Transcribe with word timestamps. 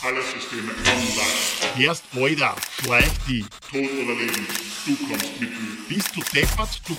Alle 0.00 0.22
Systeme 0.22 0.70
online. 0.86 1.86
Erst 1.86 2.04
Alter, 2.14 2.54
schleich 2.82 3.10
die. 3.26 3.44
Tod 3.68 3.90
oder 4.04 4.14
Leben, 4.14 4.46
du 4.86 4.96
kommst 5.08 5.40
mit 5.40 5.50
mir. 5.50 5.76
Bist 5.88 6.14
du 6.14 6.20
deppert? 6.32 6.80
Du 6.86 6.96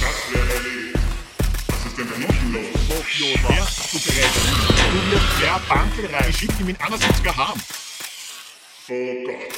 Das 0.00 0.16
wäre 0.30 0.52
erledigt. 0.52 0.98
Was 1.68 1.86
ist 1.86 1.96
denn 1.96 2.08
da 2.10 2.18
noch 2.18 2.42
los? 2.52 2.66
Erst 3.48 3.94
du 3.94 3.98
bereit. 3.98 4.30
Du 4.92 4.98
wirst 5.10 5.42
der 5.42 5.58
Bankelreich. 5.68 6.36
Schick 6.36 6.50
ihn 6.60 6.66
mit 6.66 6.80
einer 6.82 6.96
70er 6.96 7.34
haben. 7.34 7.62
Oh 8.88 9.14
Gott. 9.24 9.54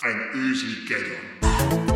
Ein 0.00 0.30
Ösi-Geddon. 0.32 1.95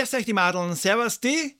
Grüß 0.00 0.14
euch 0.14 0.24
die 0.24 0.32
Madeln, 0.32 0.74
servus 0.76 1.20
die. 1.20 1.56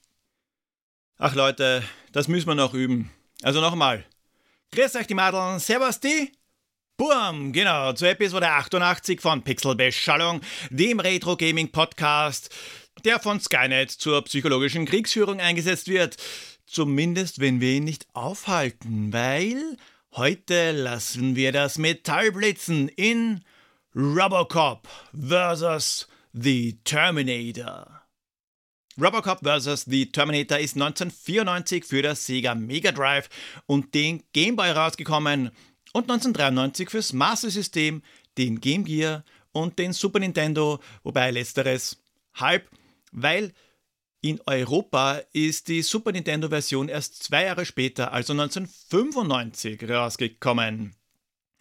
Ach 1.18 1.34
Leute, 1.34 1.82
das 2.10 2.26
müssen 2.26 2.48
wir 2.48 2.54
noch 2.54 2.72
üben. 2.72 3.10
Also 3.42 3.60
nochmal. 3.60 4.06
Grüß 4.72 4.96
euch 4.96 5.06
die 5.06 5.12
Madeln, 5.12 5.58
servus 5.60 6.00
die. 6.00 6.32
Bum, 6.96 7.52
genau, 7.52 7.92
zur 7.92 8.08
Episode 8.08 8.48
88 8.48 9.20
von 9.20 9.42
Pixelbeschallung, 9.42 10.40
dem 10.70 11.00
Retro 11.00 11.36
Gaming 11.36 11.70
Podcast, 11.70 12.48
der 13.04 13.20
von 13.20 13.40
Skynet 13.40 13.90
zur 13.90 14.24
psychologischen 14.24 14.86
Kriegsführung 14.86 15.38
eingesetzt 15.38 15.88
wird. 15.88 16.16
Zumindest 16.64 17.40
wenn 17.40 17.60
wir 17.60 17.72
ihn 17.72 17.84
nicht 17.84 18.06
aufhalten, 18.14 19.12
weil 19.12 19.76
heute 20.12 20.72
lassen 20.72 21.36
wir 21.36 21.52
das 21.52 21.76
Metall 21.76 22.32
blitzen 22.32 22.88
in 22.88 23.44
Robocop 23.94 24.88
vs. 25.12 26.08
The 26.32 26.78
Terminator. 26.84 27.99
Robocop 28.98 29.40
vs. 29.44 29.84
The 29.84 30.06
Terminator 30.10 30.58
ist 30.58 30.74
1994 30.74 31.84
für 31.84 32.02
das 32.02 32.24
Sega 32.26 32.54
Mega 32.54 32.92
Drive 32.92 33.28
und 33.66 33.94
den 33.94 34.22
Game 34.32 34.56
Boy 34.56 34.70
rausgekommen 34.70 35.50
und 35.92 36.02
1993 36.10 36.90
fürs 36.90 37.12
Master 37.12 37.50
System, 37.50 38.02
den 38.38 38.60
Game 38.60 38.84
Gear 38.84 39.24
und 39.52 39.78
den 39.78 39.92
Super 39.92 40.20
Nintendo, 40.20 40.80
wobei 41.02 41.30
letzteres 41.30 42.02
halb, 42.34 42.68
weil 43.12 43.52
in 44.22 44.40
Europa 44.46 45.20
ist 45.32 45.68
die 45.68 45.82
Super 45.82 46.12
Nintendo 46.12 46.48
Version 46.48 46.88
erst 46.88 47.22
zwei 47.22 47.44
Jahre 47.44 47.64
später, 47.64 48.12
also 48.12 48.32
1995, 48.32 49.88
rausgekommen. 49.88 50.94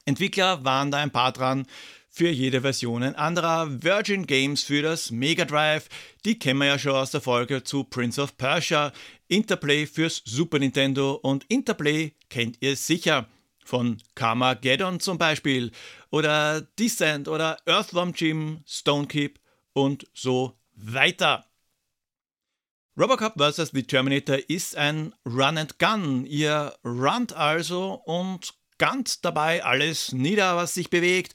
Entwickler 0.06 0.64
waren 0.66 0.92
da 0.92 0.98
ein 0.98 1.12
paar 1.12 1.32
dran, 1.32 1.68
für 2.10 2.30
jede 2.30 2.62
Version 2.62 3.04
ein 3.04 3.16
anderer. 3.16 3.84
Virgin 3.84 4.26
Games 4.26 4.64
für 4.64 4.82
das 4.82 5.12
Mega 5.12 5.46
Drive, 5.46 5.88
die 6.26 6.38
kennen 6.38 6.60
wir 6.60 6.68
ja 6.68 6.80
schon 6.80 6.94
aus 6.94 7.12
der 7.12 7.22
Folge 7.22 7.64
zu 7.64 7.84
Prince 7.84 8.22
of 8.22 8.38
Persia. 8.38 8.92
Interplay 9.28 9.86
fürs 9.86 10.22
Super 10.26 10.60
Nintendo 10.60 11.14
und 11.14 11.46
Interplay 11.46 12.14
kennt 12.30 12.58
ihr 12.62 12.76
sicher. 12.76 13.28
Von 13.64 14.02
Carmageddon 14.16 15.00
zum 15.00 15.20
Beispiel 15.20 15.72
oder 16.10 16.62
Descent 16.80 17.28
oder 17.28 17.60
Earthworm 17.68 18.14
Jim, 18.16 18.64
Stonekeep 18.66 19.40
und 19.74 20.08
so 20.14 20.58
weiter. 20.74 21.46
Robocop 22.98 23.36
vs. 23.38 23.70
The 23.72 23.84
Terminator 23.84 24.38
ist 24.50 24.76
ein 24.76 25.14
Run 25.26 25.58
and 25.60 25.78
Gun. 25.78 26.26
Ihr 26.26 26.76
runnt 26.84 27.32
also 27.34 27.94
und 28.06 28.54
gunnt 28.80 29.24
dabei 29.24 29.64
alles 29.64 30.12
nieder, 30.12 30.56
was 30.56 30.74
sich 30.74 30.90
bewegt 30.90 31.34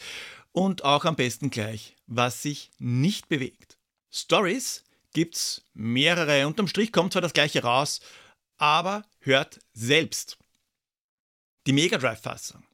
und 0.54 0.84
auch 0.84 1.04
am 1.04 1.16
besten 1.16 1.50
gleich, 1.50 1.96
was 2.06 2.40
sich 2.40 2.70
nicht 2.78 3.28
bewegt. 3.28 3.76
Stories 4.10 4.84
gibt's 5.12 5.64
mehrere. 5.74 6.46
Unterm 6.46 6.68
Strich 6.68 6.92
kommt 6.92 7.12
zwar 7.12 7.22
das 7.22 7.32
gleiche 7.32 7.62
raus, 7.62 8.00
aber 8.56 9.04
hört 9.18 9.58
selbst. 9.72 10.38
Die 11.66 11.72
Mega 11.72 11.98
Drive-Fassung. 11.98 12.64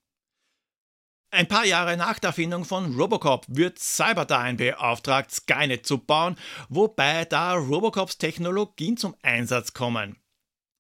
Ein 1.30 1.48
paar 1.48 1.64
Jahre 1.64 1.96
nach 1.96 2.18
der 2.18 2.28
Erfindung 2.28 2.64
von 2.64 2.94
Robocop 2.96 3.46
wird 3.48 3.78
Cyberdyne 3.78 4.56
beauftragt, 4.56 5.30
Skynet 5.30 5.86
zu 5.86 5.98
bauen, 5.98 6.36
wobei 6.68 7.24
da 7.24 7.54
Robocops 7.54 8.18
Technologien 8.18 8.97
zum 8.97 9.14
Einsatz 9.22 9.72
kommen. 9.72 10.16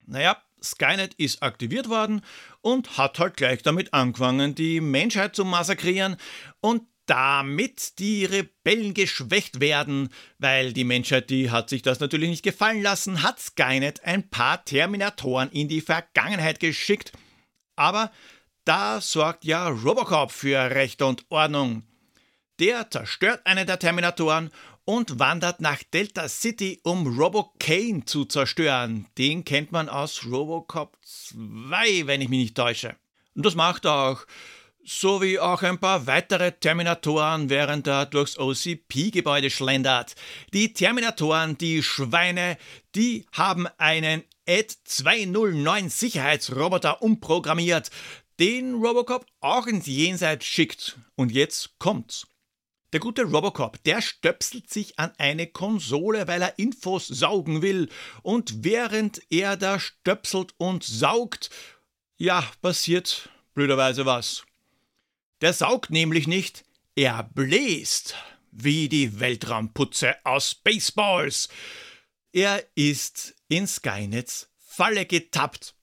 Naja, 0.06 0.42
Skynet 0.62 1.14
ist 1.14 1.42
aktiviert 1.42 1.88
worden 1.88 2.22
und 2.60 2.98
hat 2.98 3.18
halt 3.18 3.36
gleich 3.36 3.62
damit 3.62 3.94
angefangen, 3.94 4.54
die 4.54 4.80
Menschheit 4.80 5.34
zu 5.36 5.44
massakrieren 5.44 6.16
und 6.60 6.82
damit 7.10 7.98
die 7.98 8.24
Rebellen 8.24 8.94
geschwächt 8.94 9.58
werden, 9.58 10.10
weil 10.38 10.72
die 10.72 10.84
Menschheit, 10.84 11.28
die 11.28 11.50
hat 11.50 11.68
sich 11.68 11.82
das 11.82 11.98
natürlich 11.98 12.30
nicht 12.30 12.44
gefallen 12.44 12.82
lassen, 12.82 13.24
hat 13.24 13.40
Skynet 13.40 14.04
ein 14.04 14.30
paar 14.30 14.64
Terminatoren 14.64 15.50
in 15.50 15.66
die 15.66 15.80
Vergangenheit 15.80 16.60
geschickt. 16.60 17.10
Aber 17.74 18.12
da 18.64 19.00
sorgt 19.00 19.44
ja 19.44 19.66
Robocop 19.66 20.30
für 20.30 20.70
Recht 20.70 21.02
und 21.02 21.24
Ordnung. 21.30 21.82
Der 22.60 22.88
zerstört 22.88 23.44
einen 23.44 23.66
der 23.66 23.80
Terminatoren 23.80 24.50
und 24.84 25.18
wandert 25.18 25.60
nach 25.60 25.82
Delta 25.82 26.28
City, 26.28 26.80
um 26.84 27.18
Robocane 27.18 28.04
zu 28.04 28.24
zerstören. 28.24 29.08
Den 29.18 29.44
kennt 29.44 29.72
man 29.72 29.88
aus 29.88 30.26
Robocop 30.26 30.96
2, 31.02 32.06
wenn 32.06 32.20
ich 32.20 32.28
mich 32.28 32.38
nicht 32.38 32.56
täusche. 32.56 32.94
Und 33.34 33.44
das 33.44 33.56
macht 33.56 33.84
auch 33.84 34.24
sowie 34.90 35.38
auch 35.38 35.62
ein 35.62 35.78
paar 35.78 36.06
weitere 36.08 36.50
Terminatoren, 36.52 37.48
während 37.48 37.86
er 37.86 38.06
durchs 38.06 38.38
OCP-Gebäude 38.38 39.48
schlendert. 39.48 40.16
Die 40.52 40.72
Terminatoren, 40.72 41.56
die 41.56 41.82
Schweine, 41.82 42.58
die 42.96 43.24
haben 43.32 43.68
einen 43.78 44.24
Ed 44.46 44.76
209 44.84 45.90
Sicherheitsroboter 45.90 47.02
umprogrammiert, 47.02 47.90
den 48.40 48.74
Robocop 48.74 49.24
auch 49.40 49.68
ins 49.68 49.86
Jenseits 49.86 50.44
schickt. 50.44 50.98
Und 51.14 51.30
jetzt 51.30 51.78
kommt's. 51.78 52.26
Der 52.92 52.98
gute 52.98 53.22
Robocop, 53.22 53.80
der 53.84 54.02
stöpselt 54.02 54.68
sich 54.70 54.98
an 54.98 55.12
eine 55.18 55.46
Konsole, 55.46 56.26
weil 56.26 56.42
er 56.42 56.58
Infos 56.58 57.06
saugen 57.06 57.62
will. 57.62 57.88
Und 58.22 58.64
während 58.64 59.22
er 59.30 59.56
da 59.56 59.78
stöpselt 59.78 60.54
und 60.56 60.82
saugt, 60.82 61.50
ja, 62.16 62.44
passiert 62.60 63.28
blöderweise 63.54 64.04
was. 64.04 64.44
Der 65.40 65.52
saugt 65.52 65.90
nämlich 65.90 66.26
nicht, 66.26 66.64
er 66.94 67.22
bläst 67.22 68.14
wie 68.52 68.88
die 68.88 69.20
Weltraumputze 69.20 70.14
aus 70.24 70.50
Spaceballs. 70.50 71.48
Er 72.32 72.64
ist 72.74 73.34
in 73.48 73.66
Skynets 73.66 74.48
Falle 74.58 75.06
getappt. 75.06 75.74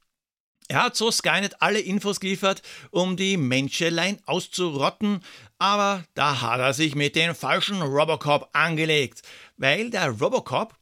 Er 0.69 0.83
hat 0.83 0.97
so 0.97 1.11
Skynet 1.11 1.61
alle 1.61 1.79
Infos 1.79 2.19
geliefert, 2.19 2.61
um 2.91 3.15
die 3.15 3.37
Menschelein 3.37 4.19
auszurotten, 4.25 5.23
aber 5.57 6.03
da 6.13 6.41
hat 6.41 6.59
er 6.59 6.73
sich 6.73 6.93
mit 6.93 7.15
dem 7.15 7.35
falschen 7.35 7.81
Robocop 7.81 8.49
angelegt, 8.51 9.21
weil 9.55 9.89
der 9.89 10.09
Robocop, 10.09 10.75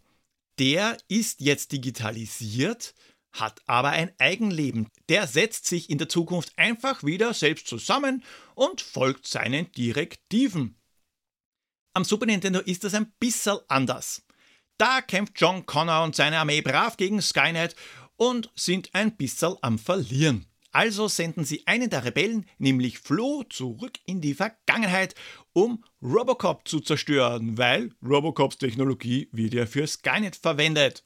der 0.58 0.98
ist 1.08 1.40
jetzt 1.42 1.72
digitalisiert, 1.72 2.96
hat 3.40 3.62
aber 3.66 3.90
ein 3.90 4.12
Eigenleben. 4.18 4.90
Der 5.10 5.28
setzt 5.28 5.68
sich 5.68 5.90
in 5.90 5.98
der 5.98 6.10
Zukunft 6.10 6.54
einfach 6.58 7.04
wieder 7.04 7.34
selbst 7.34 7.68
zusammen 7.68 8.24
und 8.56 8.82
folgt 8.82 9.28
seinen 9.28 9.72
Direktiven. 9.72 10.76
Am 11.94 12.04
Super 12.04 12.26
Nintendo 12.26 12.60
ist 12.60 12.84
das 12.84 12.94
ein 12.94 13.14
bisschen 13.20 13.58
anders. 13.68 14.24
Da 14.78 15.02
kämpft 15.02 15.40
John 15.40 15.66
Connor 15.66 16.04
und 16.04 16.16
seine 16.16 16.40
Armee 16.40 16.62
brav 16.62 16.98
gegen 16.98 17.22
Skynet 17.22 17.76
und 18.18 18.52
sind 18.56 18.94
ein 18.94 19.16
bisschen 19.16 19.56
am 19.62 19.80
Verlieren. 19.80 20.46
Also 20.72 21.08
senden 21.08 21.46
sie 21.46 21.66
einen 21.68 21.90
der 21.90 22.04
Rebellen, 22.04 22.46
nämlich 22.58 23.00
Flo, 23.00 23.44
zurück 23.50 23.98
in 24.06 24.20
die 24.20 24.34
Vergangenheit, 24.34 25.16
um 25.54 25.86
Robocop 26.02 26.68
zu 26.68 26.82
zerstören, 26.82 27.58
weil 27.58 27.94
Robocops 28.04 28.58
Technologie 28.58 29.30
wird 29.32 29.54
ja 29.54 29.66
für 29.68 29.88
Skynet 29.88 30.36
verwendet. 30.36 31.06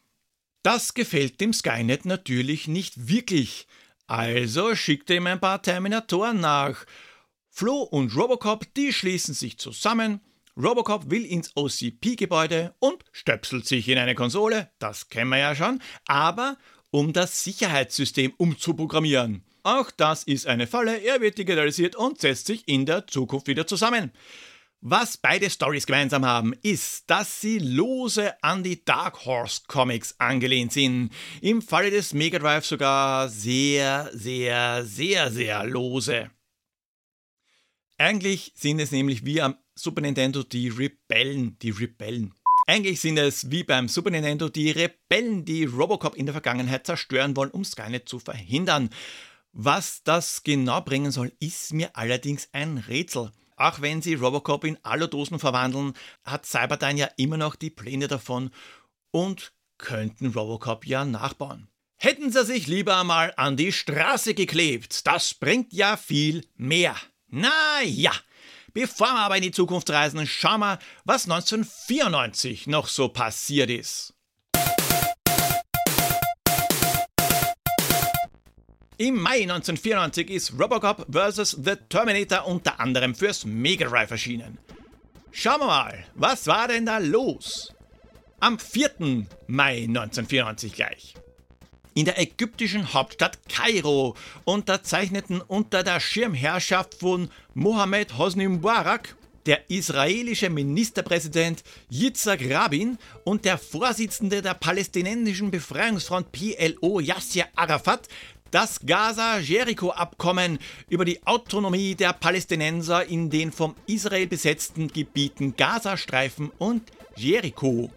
Das 0.62 0.94
gefällt 0.94 1.40
dem 1.40 1.54
Skynet 1.54 2.06
natürlich 2.06 2.68
nicht 2.68 3.08
wirklich. 3.08 3.68
Also 4.08 4.76
schickt 4.76 5.10
er 5.10 5.18
ihm 5.18 5.28
ein 5.28 5.40
paar 5.40 5.62
Terminatoren 5.62 6.40
nach. 6.40 6.86
Flo 7.50 7.82
und 7.82 8.16
Robocop, 8.16 8.66
die 8.74 8.92
schließen 8.92 9.34
sich 9.34 9.58
zusammen. 9.58 10.22
Robocop 10.58 11.10
will 11.10 11.26
ins 11.26 11.56
OCP-Gebäude 11.56 12.74
und 12.80 13.06
stöpselt 13.14 13.66
sich 13.66 13.88
in 13.88 13.98
eine 13.98 14.16
Konsole, 14.16 14.70
das 14.80 15.08
kennen 15.08 15.30
wir 15.30 15.38
ja 15.38 15.56
schon, 15.56 15.82
aber 16.06 16.58
um 16.92 17.14
das 17.14 17.44
Sicherheitssystem 17.46 18.34
umzuprogrammieren. 18.36 19.44
Auch 19.64 19.92
das 19.92 20.24
ist 20.24 20.48
eine 20.48 20.68
Falle, 20.68 20.98
er 20.98 21.22
wird 21.22 21.38
digitalisiert 21.38 21.96
und 21.96 22.20
setzt 22.20 22.48
sich 22.48 22.68
in 22.68 22.86
der 22.86 23.08
Zukunft 23.08 23.48
wieder 23.48 23.68
zusammen. 23.68 24.12
Was 24.81 25.18
beide 25.18 25.50
Stories 25.50 25.86
gemeinsam 25.86 26.26
haben, 26.26 26.54
ist, 26.62 27.10
dass 27.10 27.42
sie 27.42 27.60
lose 27.60 28.42
an 28.42 28.64
die 28.64 28.86
Dark 28.86 29.26
Horse 29.26 29.64
Comics 29.68 30.16
angelehnt 30.20 30.72
sind. 30.72 31.12
Im 31.42 31.62
Falle 31.62 31.92
des 31.92 32.14
Mega 32.14 32.40
Drive 32.40 32.66
sogar 32.66 33.28
sehr, 33.28 34.10
sehr, 34.14 34.86
sehr, 34.86 35.31
sehr 35.31 35.66
lose. 35.66 36.31
Eigentlich 37.98 38.54
sind 38.56 38.80
es 38.80 38.92
nämlich 38.92 39.26
wie 39.26 39.42
am 39.42 39.58
Super 39.76 40.00
Nintendo 40.00 40.44
die 40.44 40.70
Rebellen, 40.70 41.60
die 41.60 41.72
Rebellen. 41.72 42.34
Eigentlich 42.66 43.02
sind 43.02 43.18
es 43.18 43.52
wie 43.52 43.66
beim 43.66 43.90
Super 43.90 44.12
Nintendo 44.12 44.48
die 44.48 44.72
Rebellen, 44.72 45.44
die 45.44 45.66
Robocop 45.66 46.16
in 46.16 46.26
der 46.26 46.34
Vergangenheit 46.34 46.86
zerstören 46.86 47.36
wollen, 47.36 47.52
um 47.52 47.66
Skynet 47.66 48.08
zu 48.08 48.20
verhindern. 48.20 48.90
Was 49.52 50.04
das 50.04 50.44
genau 50.44 50.80
bringen 50.80 51.12
soll, 51.12 51.34
ist 51.42 51.74
mir 51.74 51.98
allerdings 51.98 52.48
ein 52.54 52.78
Rätsel. 52.78 53.34
Auch 53.60 53.82
wenn 53.82 54.02
sie 54.02 54.14
Robocop 54.14 54.64
in 54.64 54.78
Allodosen 54.84 55.38
verwandeln, 55.38 55.94
hat 56.24 56.46
Cyberdyne 56.46 56.98
ja 56.98 57.10
immer 57.18 57.36
noch 57.36 57.56
die 57.56 57.70
Pläne 57.70 58.08
davon 58.08 58.52
und 59.12 59.52
könnten 59.78 60.28
Robocop 60.28 60.88
ja 60.88 61.04
nachbauen. 61.04 61.68
Hätten 61.98 62.32
sie 62.32 62.46
sich 62.46 62.68
lieber 62.68 63.04
mal 63.04 63.34
an 63.36 63.58
die 63.58 63.74
Straße 63.74 64.34
geklebt, 64.34 65.06
das 65.06 65.34
bringt 65.34 65.74
ja 65.74 65.98
viel 65.98 66.46
mehr. 66.56 66.96
Na 67.28 67.82
ja, 67.84 68.14
bevor 68.74 69.08
wir 69.08 69.20
aber 69.20 69.36
in 69.36 69.44
die 69.44 69.52
Zukunft 69.52 69.90
reisen, 69.90 70.26
schauen 70.26 70.62
wir, 70.62 70.80
was 71.04 71.26
1994 71.26 72.68
noch 72.68 72.88
so 72.88 73.10
passiert 73.10 73.70
ist. 73.70 74.14
Im 79.01 79.16
Mai 79.16 79.44
1994 79.44 80.30
ist 80.30 80.60
Robocop 80.60 81.06
vs. 81.10 81.51
The 81.63 81.78
Terminator 81.88 82.46
unter 82.46 82.81
anderem 82.81 83.16
fürs 83.16 83.46
Mega 83.46 83.88
Drive 83.88 84.12
erschienen. 84.12 84.57
Schauen 85.31 85.62
wir 85.62 85.68
mal, 85.68 86.04
was 86.16 86.48
war 86.48 86.68
denn 86.68 86.86
da 86.86 86.98
los? 86.98 87.74
Am 88.42 88.60
4. 88.60 89.25
Mai 89.48 89.86
1994 89.86 90.74
gleich. 90.74 91.13
In 91.94 92.04
der 92.04 92.19
ägyptischen 92.19 92.94
Hauptstadt 92.94 93.40
Kairo 93.48 94.18
unterzeichneten 94.44 95.40
unter 95.40 95.84
der 95.84 96.02
Schirmherrschaft 96.02 96.95
von 96.95 97.30
Mohammed 97.54 98.18
Hosni 98.18 98.50
Mubarak 98.50 99.16
der 99.45 99.69
israelische 99.69 100.50
Ministerpräsident 100.50 101.63
Yitzhak 101.90 102.42
Rabin 102.50 102.98
und 103.24 103.45
der 103.45 103.57
Vorsitzende 103.57 104.42
der 104.42 104.54
palästinensischen 104.54 105.52
Befreiungsfront 105.52 106.31
PLO 106.31 107.00
Yasser 107.00 107.45
Arafat 107.56 108.10
das 108.51 108.80
Gaza-Jericho-Abkommen 108.86 110.60
über 110.90 111.06
die 111.06 111.25
Autonomie 111.25 111.96
der 111.96 112.13
Palästinenser 112.13 113.06
in 113.06 113.30
den 113.30 113.51
vom 113.51 113.75
Israel 113.86 114.28
besetzten 114.28 114.88
Gebieten 114.88 115.56
Gazastreifen 115.56 116.51
und 116.57 116.84
Jericho. 117.16 117.92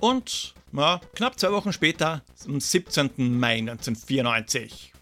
Und 0.00 0.54
ja, 0.72 1.00
knapp 1.14 1.38
zwei 1.38 1.52
Wochen 1.52 1.72
später, 1.72 2.22
am 2.46 2.60
17. 2.60 3.38
Mai 3.38 3.58
1994. 3.58 4.92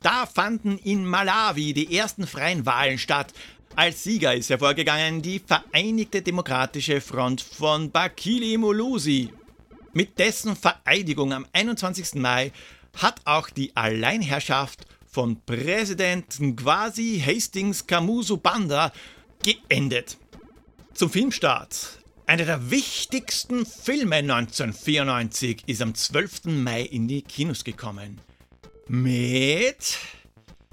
Da 0.00 0.24
fanden 0.24 0.78
in 0.78 1.04
Malawi 1.04 1.74
die 1.74 1.96
ersten 1.96 2.26
freien 2.26 2.64
Wahlen 2.64 2.98
statt. 2.98 3.34
Als 3.76 4.02
Sieger 4.02 4.34
ist 4.34 4.48
hervorgegangen 4.50 5.20
die 5.20 5.40
Vereinigte 5.40 6.22
Demokratische 6.22 7.00
Front 7.00 7.42
von 7.42 7.90
Bakili 7.90 8.56
Mulusi. 8.56 9.30
Mit 9.92 10.18
dessen 10.18 10.56
Vereidigung 10.56 11.32
am 11.32 11.46
21. 11.52 12.14
Mai 12.14 12.52
hat 12.96 13.20
auch 13.24 13.50
die 13.50 13.76
Alleinherrschaft 13.76 14.86
von 15.06 15.40
Präsident 15.44 16.38
Ngwasi 16.40 17.22
Hastings 17.24 17.86
Kamuzu 17.86 18.36
Banda 18.36 18.92
geendet. 19.42 20.16
Zum 20.94 21.10
Filmstart. 21.10 21.98
Einer 22.26 22.44
der 22.44 22.70
wichtigsten 22.70 23.66
Filme 23.66 24.16
1994 24.16 25.64
ist 25.66 25.82
am 25.82 25.94
12. 25.94 26.44
Mai 26.44 26.82
in 26.82 27.08
die 27.08 27.22
Kinos 27.22 27.64
gekommen. 27.64 28.20
Mit 28.86 29.98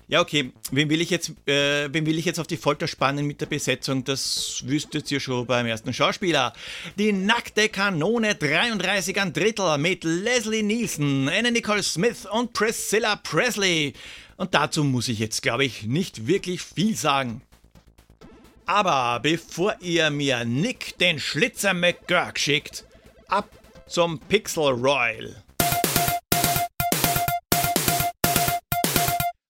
ja, 0.09 0.21
okay. 0.21 0.53
Wen 0.71 0.89
will 0.89 1.01
ich 1.01 1.09
jetzt, 1.09 1.31
äh, 1.47 1.91
wen 1.91 2.05
will 2.05 2.17
ich 2.17 2.23
jetzt 2.23 2.39
auf 2.39 2.47
die 2.47 2.55
Folter 2.55 2.87
spannen 2.87 3.25
mit 3.25 3.41
der 3.41 3.45
Besetzung? 3.45 4.05
Das 4.05 4.63
wüsstet 4.65 5.11
ihr 5.11 5.19
schon 5.19 5.45
beim 5.45 5.65
ersten 5.65 5.93
Schauspieler. 5.93 6.53
Die 6.97 7.11
nackte 7.11 7.67
Kanone 7.67 8.35
33 8.35 9.19
an 9.19 9.33
Drittel 9.33 9.77
mit 9.77 10.05
Leslie 10.05 10.63
Nielsen, 10.63 11.27
Anna 11.27 11.51
Nicole 11.51 11.83
Smith 11.83 12.25
und 12.25 12.53
Priscilla 12.53 13.17
Presley. 13.17 13.93
Und 14.37 14.53
dazu 14.53 14.85
muss 14.85 15.09
ich 15.09 15.19
jetzt, 15.19 15.41
glaube 15.41 15.65
ich, 15.65 15.83
nicht 15.83 16.25
wirklich 16.25 16.61
viel 16.61 16.95
sagen. 16.95 17.41
Aber 18.65 19.19
bevor 19.21 19.75
ihr 19.81 20.09
mir 20.09 20.45
Nick 20.45 20.97
den 20.99 21.19
Schlitzer 21.19 21.73
McGurk 21.73 22.39
schickt, 22.39 22.85
ab 23.27 23.49
zum 23.87 24.19
Pixel 24.19 24.71
Royal. 24.71 25.43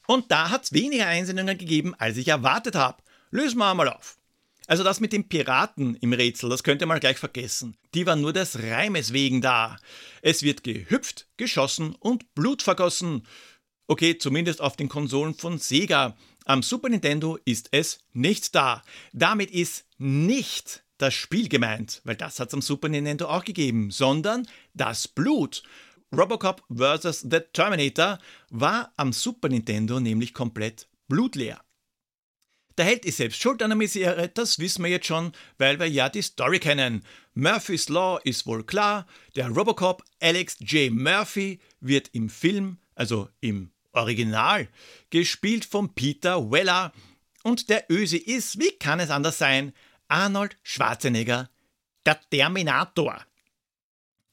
Und 0.07 0.31
da 0.31 0.50
hat 0.50 0.63
es 0.63 0.74
weniger 0.74 1.06
Einsendungen 1.06 1.57
gegeben, 1.57 1.94
als 1.98 2.18
ich 2.18 2.30
erwartet 2.30 2.75
habe. 2.75 3.04
Lösen 3.30 3.59
wir 3.59 3.69
einmal 3.69 3.89
auf. 3.89 4.18
Also 4.65 4.83
das 4.83 5.00
mit 5.00 5.13
den 5.13 5.30
Piraten 5.30 5.95
im 5.95 6.12
Rätsel, 6.12 6.50
das 6.50 6.63
könnt 6.63 6.81
ihr 6.81 6.88
mal 6.88 7.00
gleich 7.00 7.18
vergessen. 7.18 7.77
Die 7.94 8.06
waren 8.06 8.19
nur 8.19 8.33
des 8.33 8.62
Reimes 8.62 9.13
wegen 9.13 9.42
da. 9.42 9.77
Es 10.21 10.44
wird 10.44 10.63
gehüpft, 10.63 11.27
geschossen 11.38 11.95
und 11.95 12.33
Blut 12.36 12.63
vergossen. 12.63 13.25
Okay, 13.88 14.18
zumindest 14.18 14.59
auf 14.59 14.75
den 14.75 14.89
Konsolen 14.89 15.33
von 15.36 15.57
Sega. 15.57 16.18
Am 16.44 16.63
Super 16.63 16.89
Nintendo 16.89 17.38
ist 17.45 17.69
es 17.71 18.00
nicht 18.12 18.56
da. 18.56 18.83
Damit 19.13 19.51
ist 19.51 19.86
nicht 19.98 20.83
das 20.98 21.13
Spiel 21.13 21.48
gemeint, 21.48 22.01
weil 22.03 22.15
das 22.15 22.39
hat 22.39 22.50
es 22.50 22.53
am 22.53 22.62
Super 22.62 22.89
Nintendo 22.89 23.27
auch 23.27 23.45
gegeben, 23.45 23.92
sondern 23.92 24.48
das 24.74 25.07
Blut. 25.07 25.63
Robocop 26.15 26.63
vs. 26.69 27.25
The 27.30 27.42
Terminator 27.51 28.18
war 28.50 28.94
am 28.95 29.12
Super 29.12 29.50
Nintendo 29.50 30.00
nämlich 30.00 30.33
komplett 30.33 30.88
blutleer. 31.07 31.59
Der 32.77 32.86
Held 32.86 33.06
ist 33.06 33.18
selbst 33.18 33.42
schuld 33.42 33.63
an 33.63 33.71
der 33.71 33.77
Misere, 33.77 34.30
das 34.30 34.59
wissen 34.59 34.83
wir 34.83 34.92
jetzt 34.92 35.07
schon, 35.07 35.31
weil 35.57 35.80
wir 35.80 35.89
ja 35.89 36.09
die 36.09 36.21
Story 36.21 36.59
kennen. 36.59 37.04
Murphy's 37.33 37.89
Law 37.89 38.19
ist 38.24 38.45
wohl 38.45 38.63
klar, 38.63 39.07
der 39.36 39.50
Robocop 39.50 40.04
Alex 40.21 40.57
J. 40.59 40.92
Murphy 40.92 41.59
wird 41.81 42.10
im 42.13 42.30
Film, 42.30 42.77
also 42.94 43.30
im 43.42 43.71
Original, 43.94 44.69
gespielt 45.10 45.65
von 45.65 45.95
Peter 45.95 46.51
Weller 46.51 46.94
und 47.44 47.69
der 47.69 47.86
Öse 47.89 48.18
ist, 48.18 48.60
wie 48.60 48.77
kann 48.77 49.00
es 49.00 49.10
anders 49.10 49.39
sein, 49.39 49.74
Arnold 50.07 50.56
Schwarzenegger, 50.62 51.50
der 52.06 52.19
Terminator. 52.30 53.25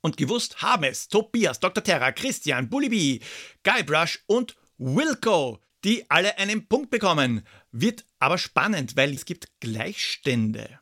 Und 0.05 0.19
gewusst 0.19 0.61
haben 0.61 0.85
es 0.85 1.09
Tobias, 1.09 1.61
Dr. 1.61 1.83
Terra, 1.83 2.13
Christian, 2.13 2.69
Bullibi, 2.69 3.23
Guybrush 3.63 4.23
und 4.27 4.55
Wilco, 4.77 5.63
die 5.83 6.05
alle 6.11 6.37
einen 6.37 6.69
Punkt 6.69 6.91
bekommen. 6.91 7.47
Wird 7.73 8.05
aber 8.19 8.37
spannend, 8.37 8.99
weil 8.99 9.15
es 9.15 9.25
gibt 9.25 9.49
Gleichstände. 9.61 10.79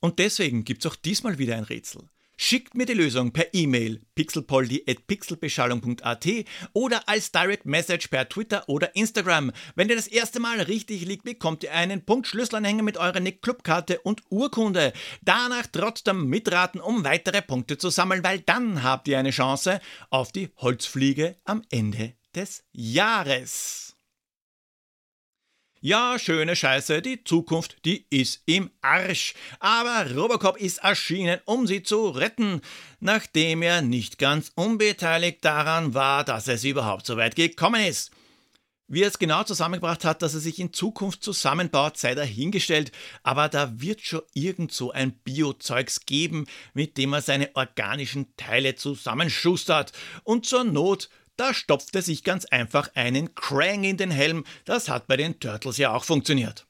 Und 0.00 0.18
deswegen 0.18 0.64
gibt 0.64 0.84
es 0.84 0.90
auch 0.90 0.96
diesmal 0.96 1.38
wieder 1.38 1.56
ein 1.56 1.62
Rätsel. 1.62 2.10
Schickt 2.36 2.74
mir 2.74 2.86
die 2.86 2.94
Lösung 2.94 3.32
per 3.32 3.54
E-Mail 3.54 4.00
pixelpoldi.pixelbeschallung.at 4.16 6.26
oder 6.72 7.08
als 7.08 7.30
Direct 7.30 7.64
Message 7.64 8.08
per 8.08 8.28
Twitter 8.28 8.68
oder 8.68 8.96
Instagram. 8.96 9.52
Wenn 9.76 9.88
ihr 9.88 9.94
das 9.96 10.08
erste 10.08 10.40
Mal 10.40 10.60
richtig 10.60 11.06
liegt, 11.06 11.22
bekommt 11.24 11.62
ihr 11.62 11.72
einen 11.72 12.04
Punkt 12.04 12.26
Schlüsselanhänger 12.26 12.82
mit 12.82 12.96
eurer 12.96 13.20
Nick 13.20 13.42
Clubkarte 13.42 14.00
und 14.00 14.22
Urkunde. 14.30 14.92
Danach 15.22 15.68
trotzdem 15.70 16.28
mitraten, 16.28 16.80
um 16.80 17.04
weitere 17.04 17.42
Punkte 17.42 17.78
zu 17.78 17.90
sammeln, 17.90 18.24
weil 18.24 18.40
dann 18.40 18.82
habt 18.82 19.06
ihr 19.08 19.18
eine 19.18 19.30
Chance 19.30 19.80
auf 20.10 20.32
die 20.32 20.50
Holzfliege 20.56 21.36
am 21.44 21.62
Ende 21.70 22.14
des 22.34 22.64
Jahres. 22.72 23.93
Ja, 25.86 26.18
schöne 26.18 26.56
Scheiße, 26.56 27.02
die 27.02 27.24
Zukunft, 27.24 27.76
die 27.84 28.06
ist 28.08 28.42
im 28.46 28.70
Arsch. 28.80 29.34
Aber 29.60 30.10
Robocop 30.14 30.56
ist 30.56 30.78
erschienen, 30.78 31.40
um 31.44 31.66
sie 31.66 31.82
zu 31.82 32.08
retten, 32.08 32.62
nachdem 33.00 33.60
er 33.60 33.82
nicht 33.82 34.18
ganz 34.18 34.50
unbeteiligt 34.54 35.44
daran 35.44 35.92
war, 35.92 36.24
dass 36.24 36.48
es 36.48 36.64
überhaupt 36.64 37.04
so 37.04 37.18
weit 37.18 37.36
gekommen 37.36 37.84
ist. 37.84 38.12
Wie 38.88 39.02
er 39.02 39.08
es 39.08 39.18
genau 39.18 39.44
zusammengebracht 39.44 40.06
hat, 40.06 40.22
dass 40.22 40.32
er 40.32 40.40
sich 40.40 40.58
in 40.58 40.72
Zukunft 40.72 41.22
zusammenbaut, 41.22 41.98
sei 41.98 42.14
dahingestellt, 42.14 42.90
aber 43.22 43.50
da 43.50 43.78
wird 43.78 44.00
schon 44.00 44.22
irgend 44.32 44.72
so 44.72 44.90
ein 44.90 45.12
Biozeugs 45.12 46.06
geben, 46.06 46.46
mit 46.72 46.96
dem 46.96 47.12
er 47.12 47.20
seine 47.20 47.50
organischen 47.56 48.34
Teile 48.38 48.74
zusammenschustert 48.74 49.92
und 50.22 50.46
zur 50.46 50.64
Not 50.64 51.10
da 51.36 51.54
stopft 51.54 51.94
er 51.94 52.02
sich 52.02 52.24
ganz 52.24 52.44
einfach 52.46 52.90
einen 52.94 53.34
Krang 53.34 53.84
in 53.84 53.96
den 53.96 54.10
Helm. 54.10 54.44
Das 54.64 54.88
hat 54.88 55.06
bei 55.06 55.16
den 55.16 55.40
Turtles 55.40 55.78
ja 55.78 55.92
auch 55.92 56.04
funktioniert. 56.04 56.66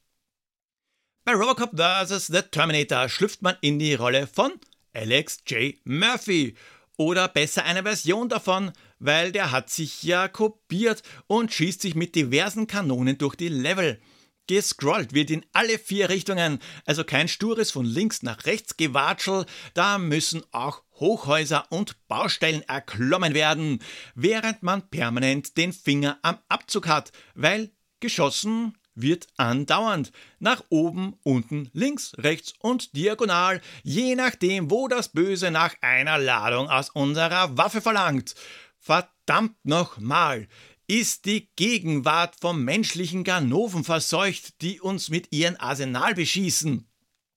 Bei 1.25 1.33
Robocop 1.33 1.71
vs. 1.78 2.26
The 2.26 2.42
Terminator 2.42 3.09
schlüpft 3.09 3.42
man 3.42 3.56
in 3.61 3.78
die 3.78 3.94
Rolle 3.94 4.26
von 4.26 4.52
Alex 4.92 5.42
J. 5.47 5.75
Murphy. 5.85 6.54
Oder 6.97 7.28
besser 7.28 7.64
eine 7.64 7.83
Version 7.83 8.28
davon, 8.28 8.73
weil 8.99 9.33
der 9.33 9.50
hat 9.50 9.68
sich 9.68 10.02
ja 10.04 10.28
kopiert 10.28 11.02
und 11.26 11.52
schießt 11.52 11.83
sich 11.83 11.94
mit 11.94 12.14
diversen 12.14 12.66
Kanonen 12.66 13.18
durch 13.18 13.35
die 13.35 13.49
Level. 13.49 14.00
Gescrollt 14.47 15.15
wird 15.15 15.31
in 15.31 15.45
alle 15.53 15.79
vier 15.79 16.09
Richtungen, 16.09 16.59
also 16.87 17.05
kein 17.05 17.29
stures 17.29 17.71
von 17.71 17.85
links 17.85 18.23
nach 18.23 18.47
rechts 18.47 18.77
Gewatschel, 18.77 19.47
da 19.75 19.99
müssen 19.99 20.43
auch 20.53 20.83
Hochhäuser 20.95 21.67
und 21.71 22.07
Baustellen 22.09 22.63
erklommen 22.63 23.35
werden, 23.35 23.81
während 24.15 24.63
man 24.63 24.89
permanent 24.91 25.57
den 25.57 25.73
Finger 25.73 26.19
am 26.23 26.39
Abzug 26.49 26.87
hat, 26.87 27.13
weil 27.35 27.71
geschossen 28.01 28.77
wird 28.95 29.27
andauernd 29.37 30.13
nach 30.39 30.63
oben, 30.69 31.15
unten, 31.23 31.69
links, 31.73 32.13
rechts 32.19 32.55
und 32.61 32.97
diagonal, 32.97 33.61
je 33.83 34.15
nachdem, 34.15 34.71
wo 34.71 34.89
das 34.89 35.09
Böse 35.09 35.51
nach 35.51 35.75
einer 35.81 36.19
Ladung 36.19 36.69
aus 36.69 36.91
unserer 36.91 37.57
Waffe 37.57 37.81
verlangt. 37.81 38.35
Verdammt 38.79 39.57
nochmal! 39.65 40.49
Ist 40.87 41.25
die 41.25 41.49
Gegenwart 41.57 42.37
vom 42.38 42.62
menschlichen 42.62 43.25
Ganoven 43.25 43.85
verseucht, 43.85 44.61
die 44.61 44.83
uns 44.83 45.09
mit 45.09 45.33
ihrem 45.33 45.57
Arsenal 45.59 46.14
beschießen? 46.14 46.87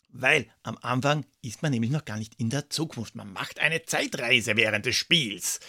Weil 0.10 0.48
am 0.64 0.78
Anfang 0.82 1.26
ist 1.42 1.62
man 1.62 1.72
nämlich 1.72 1.92
noch 1.92 2.04
gar 2.04 2.18
nicht 2.18 2.34
in 2.40 2.50
der 2.50 2.70
Zukunft. 2.70 3.16
Man 3.16 3.32
macht 3.32 3.60
eine 3.60 3.84
Zeitreise 3.84 4.58
während 4.58 4.86
des 4.86 4.98
Spiels. 4.98 5.62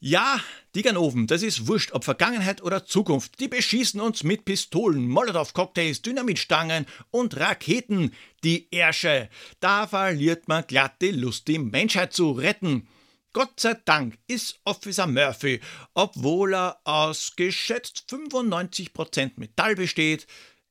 Ja, 0.00 0.38
die 0.74 0.82
Ganoven, 0.82 1.26
das 1.26 1.42
ist 1.42 1.66
wurscht, 1.66 1.92
ob 1.92 2.04
Vergangenheit 2.04 2.62
oder 2.62 2.84
Zukunft, 2.84 3.40
die 3.40 3.48
beschießen 3.48 4.00
uns 4.02 4.22
mit 4.22 4.44
Pistolen, 4.44 5.08
Molotow-Cocktails, 5.08 6.02
Dynamitstangen 6.02 6.84
und 7.10 7.38
Raketen. 7.38 8.12
Die 8.44 8.68
Ärsche, 8.70 9.30
da 9.60 9.86
verliert 9.86 10.46
man 10.46 10.66
glatt 10.66 11.00
die 11.00 11.10
Lust, 11.12 11.48
die 11.48 11.58
Menschheit 11.58 12.12
zu 12.12 12.32
retten. 12.32 12.86
Gott 13.32 13.60
sei 13.60 13.74
Dank 13.84 14.18
ist 14.26 14.60
Officer 14.64 15.06
Murphy, 15.06 15.60
obwohl 15.94 16.54
er 16.54 16.80
aus 16.84 17.34
geschätzt 17.36 18.06
95% 18.10 19.32
Metall 19.36 19.74
besteht, 19.74 20.26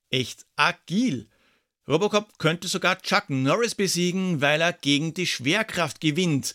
echt 0.10 0.46
agil. 0.56 1.30
Robocop 1.88 2.38
könnte 2.38 2.68
sogar 2.68 3.02
Chuck 3.02 3.30
Norris 3.30 3.76
besiegen, 3.76 4.42
weil 4.42 4.60
er 4.60 4.74
gegen 4.74 5.14
die 5.14 5.28
Schwerkraft 5.28 6.02
gewinnt. 6.02 6.54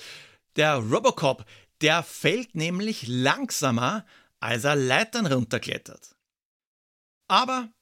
Der 0.56 0.76
Robocop 0.76 1.47
der 1.82 2.04
fällt 2.04 2.54
nämlich 2.54 3.06
langsamer, 3.09 4.06
als 4.40 4.64
er 4.64 4.76
Leitern 4.76 5.26
runterklettert. 5.26 6.16
Aber 7.28 7.73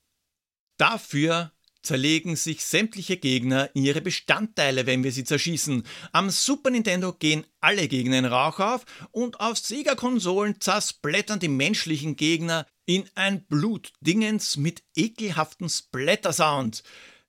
dafür 0.78 1.52
zerlegen 1.82 2.36
sich 2.36 2.64
sämtliche 2.64 3.16
Gegner 3.16 3.70
in 3.74 3.84
ihre 3.84 4.00
Bestandteile, 4.00 4.86
wenn 4.86 5.04
wir 5.04 5.12
sie 5.12 5.24
zerschießen. 5.24 5.84
Am 6.12 6.30
Super 6.30 6.70
Nintendo 6.70 7.12
gehen 7.12 7.44
alle 7.60 7.88
Gegner 7.88 8.18
in 8.18 8.24
Rauch 8.24 8.60
auf 8.60 8.84
und 9.10 9.40
auf 9.40 9.58
Sega-Konsolen 9.58 10.60
zersplittern 10.60 11.40
die 11.40 11.48
menschlichen 11.48 12.16
Gegner 12.16 12.66
in 12.86 13.04
ein 13.14 13.44
Blutdingens 13.46 14.56
mit 14.56 14.82
ekelhaftem 14.94 15.68
Splatter-Sound. 15.68 16.82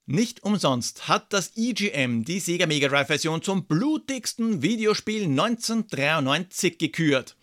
Nicht 0.05 0.43
umsonst 0.43 1.07
hat 1.07 1.31
das 1.31 1.55
EGM 1.55 2.25
die 2.25 2.39
Sega 2.39 2.65
Mega 2.65 2.87
Drive 2.87 3.07
Version 3.07 3.41
zum 3.41 3.65
blutigsten 3.67 4.61
Videospiel 4.61 5.23
1993 5.23 6.77
gekürt. 6.77 7.37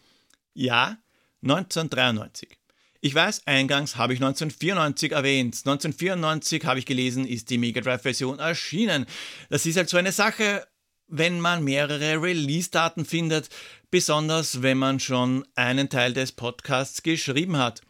Ja, 0.52 0.98
1993. 1.42 2.58
Ich 3.00 3.14
weiß, 3.14 3.46
eingangs 3.46 3.96
habe 3.96 4.12
ich 4.12 4.20
1994 4.20 5.12
erwähnt. 5.12 5.54
1994 5.54 6.64
habe 6.64 6.80
ich 6.80 6.86
gelesen, 6.86 7.24
ist 7.26 7.48
die 7.48 7.58
Mega 7.58 7.80
Drive 7.80 8.02
Version 8.02 8.40
erschienen. 8.40 9.06
Das 9.50 9.66
ist 9.66 9.76
halt 9.76 9.88
so 9.88 9.96
eine 9.96 10.10
Sache, 10.10 10.66
wenn 11.06 11.40
man 11.40 11.62
mehrere 11.62 12.20
Release-Daten 12.20 13.04
findet, 13.04 13.50
besonders 13.90 14.62
wenn 14.62 14.78
man 14.78 14.98
schon 14.98 15.46
einen 15.54 15.88
Teil 15.88 16.12
des 16.12 16.32
Podcasts 16.32 17.04
geschrieben 17.04 17.56
hat. 17.56 17.82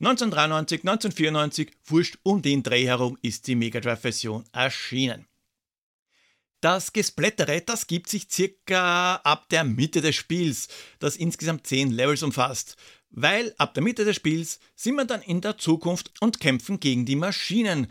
1993, 0.00 0.80
1994, 0.80 1.70
wurscht 1.84 2.18
um 2.24 2.42
den 2.42 2.64
Dreh 2.64 2.86
herum 2.86 3.16
ist 3.22 3.46
die 3.46 3.54
Mega 3.54 3.78
Drive-Version 3.78 4.44
erschienen. 4.52 5.26
Das 6.60 6.92
Gesplättere, 6.92 7.60
das 7.60 7.86
gibt 7.86 8.08
sich 8.08 8.26
circa 8.28 9.16
ab 9.16 9.48
der 9.50 9.62
Mitte 9.62 10.00
des 10.00 10.16
Spiels, 10.16 10.66
das 10.98 11.16
insgesamt 11.16 11.66
10 11.66 11.92
Levels 11.92 12.24
umfasst, 12.24 12.76
weil 13.12 13.54
ab 13.58 13.74
der 13.74 13.82
Mitte 13.82 14.04
des 14.04 14.16
Spiels 14.16 14.58
sind 14.74 14.96
wir 14.96 15.04
dann 15.04 15.22
in 15.22 15.40
der 15.40 15.58
Zukunft 15.58 16.12
und 16.20 16.40
kämpfen 16.40 16.80
gegen 16.80 17.04
die 17.04 17.16
Maschinen. 17.16 17.86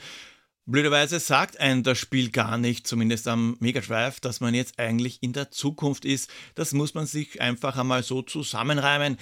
Blöderweise 0.66 1.20
sagt 1.20 1.60
ein 1.60 1.84
das 1.84 1.98
Spiel 1.98 2.30
gar 2.30 2.58
nicht, 2.58 2.86
zumindest 2.86 3.28
am 3.28 3.58
Mega 3.60 3.82
Drive, 3.82 4.20
dass 4.20 4.40
man 4.42 4.54
jetzt 4.54 4.80
eigentlich 4.80 5.22
in 5.22 5.34
der 5.34 5.52
Zukunft 5.52 6.06
ist. 6.06 6.30
Das 6.56 6.74
muss 6.74 6.94
man 6.94 7.06
sich 7.06 7.42
einfach 7.42 7.78
einmal 7.78 8.04
so 8.04 8.22
zusammenreimen. 8.22 9.18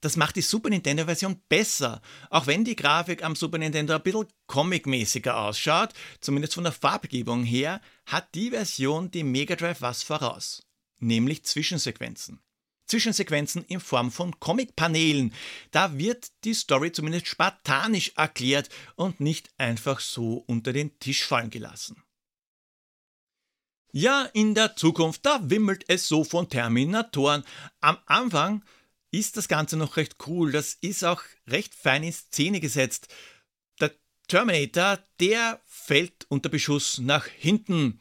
Das 0.00 0.16
macht 0.16 0.36
die 0.36 0.42
Super 0.42 0.68
Nintendo-Version 0.68 1.40
besser, 1.48 2.02
auch 2.30 2.46
wenn 2.46 2.64
die 2.64 2.76
Grafik 2.76 3.24
am 3.24 3.34
Super 3.34 3.58
Nintendo 3.58 3.94
ein 3.94 4.02
bisschen 4.02 4.26
comic-mäßiger 4.46 5.36
ausschaut, 5.36 5.94
zumindest 6.20 6.54
von 6.54 6.64
der 6.64 6.72
Farbgebung 6.72 7.44
her, 7.44 7.80
hat 8.04 8.34
die 8.34 8.50
Version 8.50 9.10
dem 9.10 9.32
Mega 9.32 9.56
Drive 9.56 9.80
was 9.80 10.02
voraus, 10.02 10.62
nämlich 10.98 11.44
Zwischensequenzen. 11.44 12.40
Zwischensequenzen 12.86 13.64
in 13.64 13.80
Form 13.80 14.10
von 14.10 14.38
Comic-Paneelen. 14.38 15.34
Da 15.70 15.98
wird 15.98 16.30
die 16.44 16.54
Story 16.54 16.92
zumindest 16.92 17.26
spartanisch 17.26 18.12
erklärt 18.16 18.68
und 18.94 19.20
nicht 19.20 19.50
einfach 19.58 20.00
so 20.00 20.44
unter 20.46 20.72
den 20.72 20.98
Tisch 20.98 21.24
fallen 21.24 21.50
gelassen. 21.50 22.02
Ja, 23.92 24.28
in 24.34 24.54
der 24.54 24.76
Zukunft, 24.76 25.24
da 25.24 25.40
wimmelt 25.48 25.84
es 25.88 26.06
so 26.06 26.22
von 26.22 26.50
Terminatoren. 26.50 27.44
Am 27.80 27.96
Anfang 28.04 28.62
ist 29.10 29.36
das 29.36 29.48
Ganze 29.48 29.76
noch 29.76 29.96
recht 29.96 30.16
cool. 30.26 30.52
Das 30.52 30.74
ist 30.74 31.02
auch 31.02 31.22
recht 31.46 31.74
fein 31.74 32.02
in 32.02 32.12
Szene 32.12 32.60
gesetzt. 32.60 33.08
Der 33.80 33.92
Terminator, 34.28 34.98
der 35.18 35.60
fällt 35.64 36.26
unter 36.28 36.50
Beschuss 36.50 36.98
nach 36.98 37.26
hinten. 37.26 38.00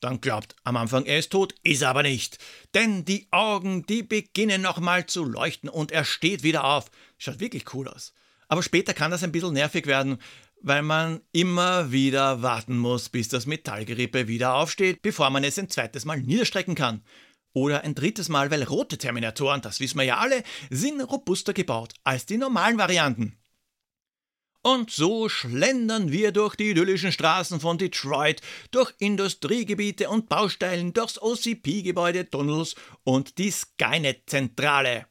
Dann 0.00 0.20
glaubt 0.20 0.56
am 0.64 0.76
Anfang, 0.76 1.04
er 1.04 1.18
ist 1.18 1.30
tot, 1.30 1.54
ist 1.62 1.82
aber 1.82 2.02
nicht. 2.02 2.38
Denn 2.74 3.04
die 3.04 3.28
Augen, 3.30 3.84
die 3.84 4.02
beginnen 4.02 4.62
nochmal 4.62 5.06
zu 5.06 5.24
leuchten 5.24 5.68
und 5.68 5.92
er 5.92 6.04
steht 6.04 6.42
wieder 6.42 6.64
auf. 6.64 6.90
Schaut 7.18 7.40
wirklich 7.40 7.74
cool 7.74 7.86
aus. 7.88 8.14
Aber 8.48 8.62
später 8.62 8.94
kann 8.94 9.10
das 9.10 9.22
ein 9.22 9.32
bisschen 9.32 9.52
nervig 9.52 9.86
werden, 9.86 10.18
weil 10.62 10.82
man 10.82 11.20
immer 11.32 11.92
wieder 11.92 12.42
warten 12.42 12.78
muss, 12.78 13.08
bis 13.08 13.28
das 13.28 13.46
Metallgerippe 13.46 14.26
wieder 14.26 14.54
aufsteht, 14.54 15.02
bevor 15.02 15.30
man 15.30 15.44
es 15.44 15.58
ein 15.58 15.70
zweites 15.70 16.04
Mal 16.04 16.20
niederstrecken 16.20 16.74
kann. 16.74 17.04
Oder 17.52 17.82
ein 17.82 17.94
drittes 17.94 18.28
Mal, 18.28 18.50
weil 18.50 18.62
rote 18.62 18.96
Terminatoren, 18.96 19.60
das 19.60 19.80
wissen 19.80 19.98
wir 19.98 20.04
ja 20.04 20.18
alle, 20.18 20.42
sind 20.70 21.00
robuster 21.00 21.52
gebaut 21.52 21.94
als 22.04 22.26
die 22.26 22.36
normalen 22.36 22.78
Varianten. 22.78 23.39
Und 24.62 24.90
so 24.90 25.30
schlendern 25.30 26.12
wir 26.12 26.32
durch 26.32 26.54
die 26.54 26.70
idyllischen 26.70 27.12
Straßen 27.12 27.60
von 27.60 27.78
Detroit, 27.78 28.42
durch 28.70 28.92
Industriegebiete 28.98 30.10
und 30.10 30.28
Baustellen, 30.28 30.92
durchs 30.92 31.20
OCP-Gebäude, 31.20 32.28
Tunnels 32.28 32.74
und 33.02 33.38
die 33.38 33.50
Skynet-Zentrale. 33.50 35.06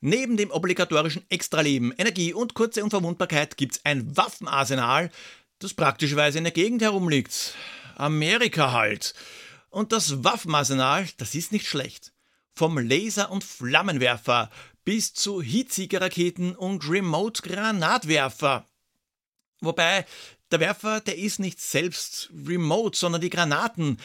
Neben 0.00 0.38
dem 0.38 0.50
obligatorischen 0.50 1.28
Extraleben, 1.28 1.92
Energie 1.98 2.32
und 2.32 2.54
kurze 2.54 2.82
Unverwundbarkeit 2.84 3.56
gibt's 3.56 3.80
ein 3.84 4.16
Waffenarsenal, 4.16 5.10
das 5.58 5.74
praktischerweise 5.74 6.38
in 6.38 6.44
der 6.44 6.52
Gegend 6.52 6.80
herumliegt. 6.80 7.54
Amerika 7.96 8.72
halt. 8.72 9.12
Und 9.68 9.92
das 9.92 10.24
Waffenarsenal, 10.24 11.06
das 11.18 11.34
ist 11.34 11.52
nicht 11.52 11.66
schlecht. 11.66 12.12
Vom 12.54 12.78
Laser- 12.78 13.30
und 13.30 13.44
Flammenwerfer 13.44 14.50
bis 14.88 15.12
zu 15.12 15.42
Heatsiegerraketen 15.42 16.56
und 16.56 16.88
Remote-Granatwerfer. 16.88 18.64
Wobei, 19.60 20.06
der 20.50 20.60
Werfer, 20.60 21.00
der 21.00 21.18
ist 21.18 21.40
nicht 21.40 21.60
selbst 21.60 22.30
remote, 22.46 22.96
sondern 22.96 23.20
die 23.20 23.28
Granaten. 23.28 23.98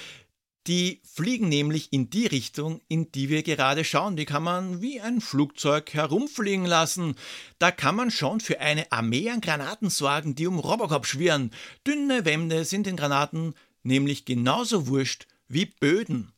Die 0.67 0.99
fliegen 1.05 1.47
nämlich 1.47 1.93
in 1.93 2.09
die 2.09 2.27
Richtung, 2.27 2.81
in 2.89 3.09
die 3.13 3.29
wir 3.29 3.43
gerade 3.43 3.85
schauen. 3.85 4.17
Die 4.17 4.25
kann 4.25 4.43
man 4.43 4.81
wie 4.81 4.99
ein 4.99 5.21
Flugzeug 5.21 5.93
herumfliegen 5.93 6.65
lassen. 6.65 7.15
Da 7.59 7.71
kann 7.71 7.95
man 7.95 8.11
schon 8.11 8.41
für 8.41 8.59
eine 8.59 8.91
Armee 8.91 9.29
an 9.29 9.39
Granaten 9.39 9.89
sorgen, 9.89 10.35
die 10.35 10.47
um 10.47 10.59
Robocop 10.59 11.05
schwirren. 11.05 11.51
Dünne 11.87 12.25
Wände 12.25 12.65
sind 12.65 12.87
den 12.87 12.97
Granaten 12.97 13.53
nämlich 13.83 14.25
genauso 14.25 14.85
wurscht 14.87 15.27
wie 15.47 15.65
Böden. 15.65 16.32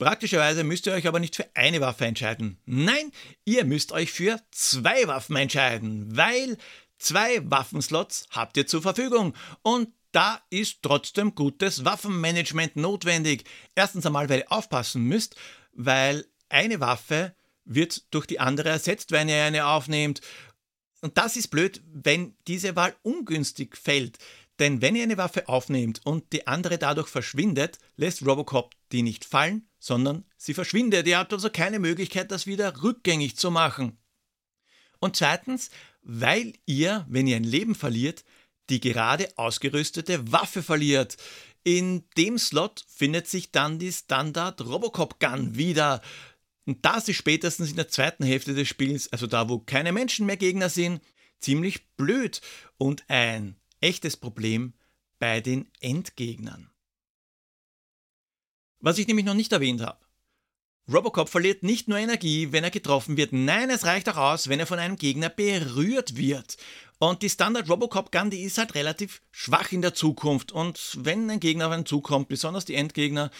Praktischerweise 0.00 0.64
müsst 0.64 0.86
ihr 0.86 0.94
euch 0.94 1.06
aber 1.06 1.20
nicht 1.20 1.36
für 1.36 1.44
eine 1.52 1.82
Waffe 1.82 2.06
entscheiden. 2.06 2.56
Nein, 2.64 3.12
ihr 3.44 3.66
müsst 3.66 3.92
euch 3.92 4.10
für 4.10 4.40
zwei 4.50 5.06
Waffen 5.06 5.36
entscheiden, 5.36 6.16
weil 6.16 6.56
zwei 6.96 7.38
Waffenslots 7.44 8.26
habt 8.30 8.56
ihr 8.56 8.66
zur 8.66 8.80
Verfügung 8.80 9.34
und 9.60 9.90
da 10.12 10.40
ist 10.48 10.78
trotzdem 10.80 11.34
gutes 11.34 11.84
Waffenmanagement 11.84 12.76
notwendig. 12.76 13.44
Erstens 13.74 14.06
einmal, 14.06 14.30
weil 14.30 14.38
ihr 14.40 14.50
aufpassen 14.50 15.02
müsst, 15.02 15.36
weil 15.74 16.24
eine 16.48 16.80
Waffe 16.80 17.34
wird 17.66 18.14
durch 18.14 18.24
die 18.24 18.40
andere 18.40 18.70
ersetzt, 18.70 19.12
wenn 19.12 19.28
ihr 19.28 19.44
eine 19.44 19.66
aufnehmt. 19.66 20.22
Und 21.02 21.18
das 21.18 21.36
ist 21.36 21.48
blöd, 21.48 21.82
wenn 21.92 22.34
diese 22.48 22.74
Wahl 22.74 22.96
ungünstig 23.02 23.76
fällt. 23.76 24.16
Denn 24.60 24.80
wenn 24.80 24.96
ihr 24.96 25.02
eine 25.02 25.18
Waffe 25.18 25.46
aufnehmt 25.46 26.00
und 26.04 26.32
die 26.32 26.46
andere 26.46 26.78
dadurch 26.78 27.08
verschwindet, 27.08 27.78
lässt 27.96 28.24
Robocop 28.24 28.74
die 28.92 29.02
nicht 29.02 29.26
fallen, 29.26 29.66
sondern 29.80 30.24
sie 30.36 30.54
verschwindet. 30.54 31.08
Ihr 31.08 31.18
habt 31.18 31.32
also 31.32 31.50
keine 31.50 31.80
Möglichkeit, 31.80 32.30
das 32.30 32.46
wieder 32.46 32.82
rückgängig 32.82 33.36
zu 33.36 33.50
machen. 33.50 33.98
Und 35.00 35.16
zweitens, 35.16 35.70
weil 36.02 36.52
ihr, 36.66 37.06
wenn 37.08 37.26
ihr 37.26 37.36
ein 37.36 37.44
Leben 37.44 37.74
verliert, 37.74 38.24
die 38.70 38.80
gerade 38.80 39.28
ausgerüstete 39.36 40.32
Waffe 40.32 40.62
verliert. 40.62 41.16
In 41.64 42.04
dem 42.16 42.38
Slot 42.38 42.84
findet 42.88 43.26
sich 43.26 43.50
dann 43.50 43.78
die 43.78 43.92
Standard 43.92 44.60
Robocop 44.62 45.20
Gun 45.20 45.56
wieder. 45.56 46.00
Und 46.64 46.84
das 46.84 47.08
ist 47.08 47.16
spätestens 47.16 47.70
in 47.70 47.76
der 47.76 47.88
zweiten 47.88 48.24
Hälfte 48.24 48.54
des 48.54 48.68
Spiels, 48.68 49.12
also 49.12 49.26
da, 49.26 49.48
wo 49.48 49.58
keine 49.58 49.92
Menschen 49.92 50.24
mehr 50.24 50.36
Gegner 50.36 50.68
sind, 50.68 51.02
ziemlich 51.40 51.88
blöd 51.96 52.40
und 52.78 53.04
ein 53.08 53.56
echtes 53.80 54.16
Problem 54.16 54.74
bei 55.18 55.40
den 55.40 55.68
Endgegnern. 55.80 56.69
Was 58.80 58.98
ich 58.98 59.06
nämlich 59.06 59.26
noch 59.26 59.34
nicht 59.34 59.52
erwähnt 59.52 59.82
habe. 59.82 59.98
Robocop 60.92 61.28
verliert 61.28 61.62
nicht 61.62 61.86
nur 61.88 61.98
Energie, 61.98 62.50
wenn 62.50 62.64
er 62.64 62.70
getroffen 62.70 63.16
wird, 63.16 63.32
nein, 63.32 63.70
es 63.70 63.84
reicht 63.84 64.08
auch 64.08 64.16
aus, 64.16 64.48
wenn 64.48 64.58
er 64.58 64.66
von 64.66 64.78
einem 64.78 64.96
Gegner 64.96 65.28
berührt 65.28 66.16
wird. 66.16 66.56
Und 66.98 67.22
die 67.22 67.30
Standard 67.30 67.68
Robocop 67.70 68.10
Gun, 68.10 68.30
die 68.30 68.42
ist 68.42 68.58
halt 68.58 68.74
relativ 68.74 69.22
schwach 69.30 69.72
in 69.72 69.82
der 69.82 69.94
Zukunft. 69.94 70.52
Und 70.52 70.98
wenn 71.00 71.30
ein 71.30 71.40
Gegner 71.40 71.66
auf 71.66 71.72
einen 71.72 71.86
zukommt, 71.86 72.28
besonders 72.28 72.64
die 72.64 72.74
Endgegner, 72.74 73.30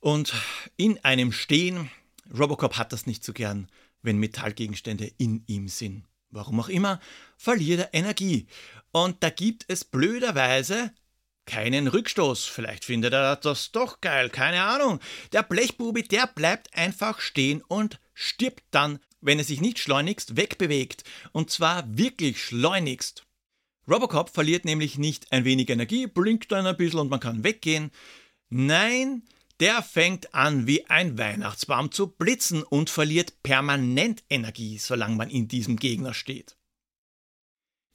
und 0.00 0.34
in 0.76 1.02
einem 1.02 1.32
stehen, 1.32 1.90
Robocop 2.36 2.76
hat 2.76 2.92
das 2.92 3.06
nicht 3.06 3.24
so 3.24 3.32
gern, 3.32 3.68
wenn 4.02 4.18
Metallgegenstände 4.18 5.10
in 5.16 5.44
ihm 5.46 5.68
sind. 5.68 6.04
Warum 6.30 6.60
auch 6.60 6.68
immer, 6.68 7.00
verliert 7.38 7.80
er 7.80 7.94
Energie. 7.94 8.46
Und 8.92 9.22
da 9.22 9.30
gibt 9.30 9.64
es 9.68 9.84
blöderweise 9.84 10.92
keinen 11.46 11.88
Rückstoß. 11.88 12.44
Vielleicht 12.44 12.84
findet 12.84 13.12
er 13.12 13.36
das 13.36 13.72
doch 13.72 14.00
geil, 14.00 14.30
keine 14.30 14.62
Ahnung. 14.62 15.00
Der 15.32 15.42
Blechbubi, 15.42 16.02
der 16.02 16.26
bleibt 16.26 16.74
einfach 16.76 17.20
stehen 17.20 17.62
und 17.62 18.00
stirbt 18.14 18.64
dann, 18.70 18.98
wenn 19.20 19.38
er 19.38 19.44
sich 19.44 19.60
nicht 19.60 19.78
schleunigst 19.78 20.36
wegbewegt. 20.36 21.04
Und 21.32 21.50
zwar 21.50 21.84
wirklich 21.96 22.42
schleunigst. 22.42 23.24
Robocop 23.88 24.30
verliert 24.30 24.64
nämlich 24.64 24.98
nicht 24.98 25.30
ein 25.32 25.44
wenig 25.44 25.68
Energie, 25.68 26.06
blinkt 26.06 26.52
dann 26.52 26.66
ein 26.66 26.76
bisschen 26.76 27.00
und 27.00 27.10
man 27.10 27.20
kann 27.20 27.44
weggehen. 27.44 27.90
Nein, 28.48 29.22
der 29.60 29.82
fängt 29.82 30.34
an 30.34 30.66
wie 30.66 30.86
ein 30.86 31.18
Weihnachtsbaum 31.18 31.92
zu 31.92 32.08
blitzen 32.08 32.62
und 32.62 32.90
verliert 32.90 33.42
permanent 33.42 34.24
Energie, 34.28 34.78
solange 34.78 35.16
man 35.16 35.30
in 35.30 35.48
diesem 35.48 35.76
Gegner 35.76 36.14
steht. 36.14 36.56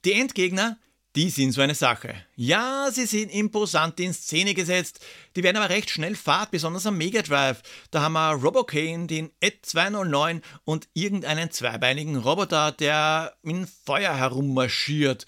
Die 0.05 0.13
Endgegner, 0.13 0.79
die 1.15 1.29
sind 1.29 1.51
so 1.51 1.61
eine 1.61 1.75
Sache. 1.75 2.15
Ja, 2.35 2.89
sie 2.91 3.05
sind 3.05 3.33
imposant 3.33 3.99
in 3.99 4.13
Szene 4.13 4.53
gesetzt, 4.53 4.99
die 5.35 5.43
werden 5.43 5.57
aber 5.57 5.69
recht 5.69 5.89
schnell 5.89 6.15
Fahrt, 6.15 6.51
besonders 6.51 6.85
am 6.85 6.97
Mega 6.97 7.21
Drive. 7.21 7.61
Da 7.91 8.01
haben 8.01 8.13
wir 8.13 8.33
Robocane, 8.33 9.07
den 9.07 9.31
Ed 9.39 9.65
209 9.65 10.41
und 10.65 10.87
irgendeinen 10.93 11.51
zweibeinigen 11.51 12.17
Roboter, 12.17 12.71
der 12.71 13.35
in 13.43 13.67
Feuer 13.67 14.15
herummarschiert. 14.15 15.25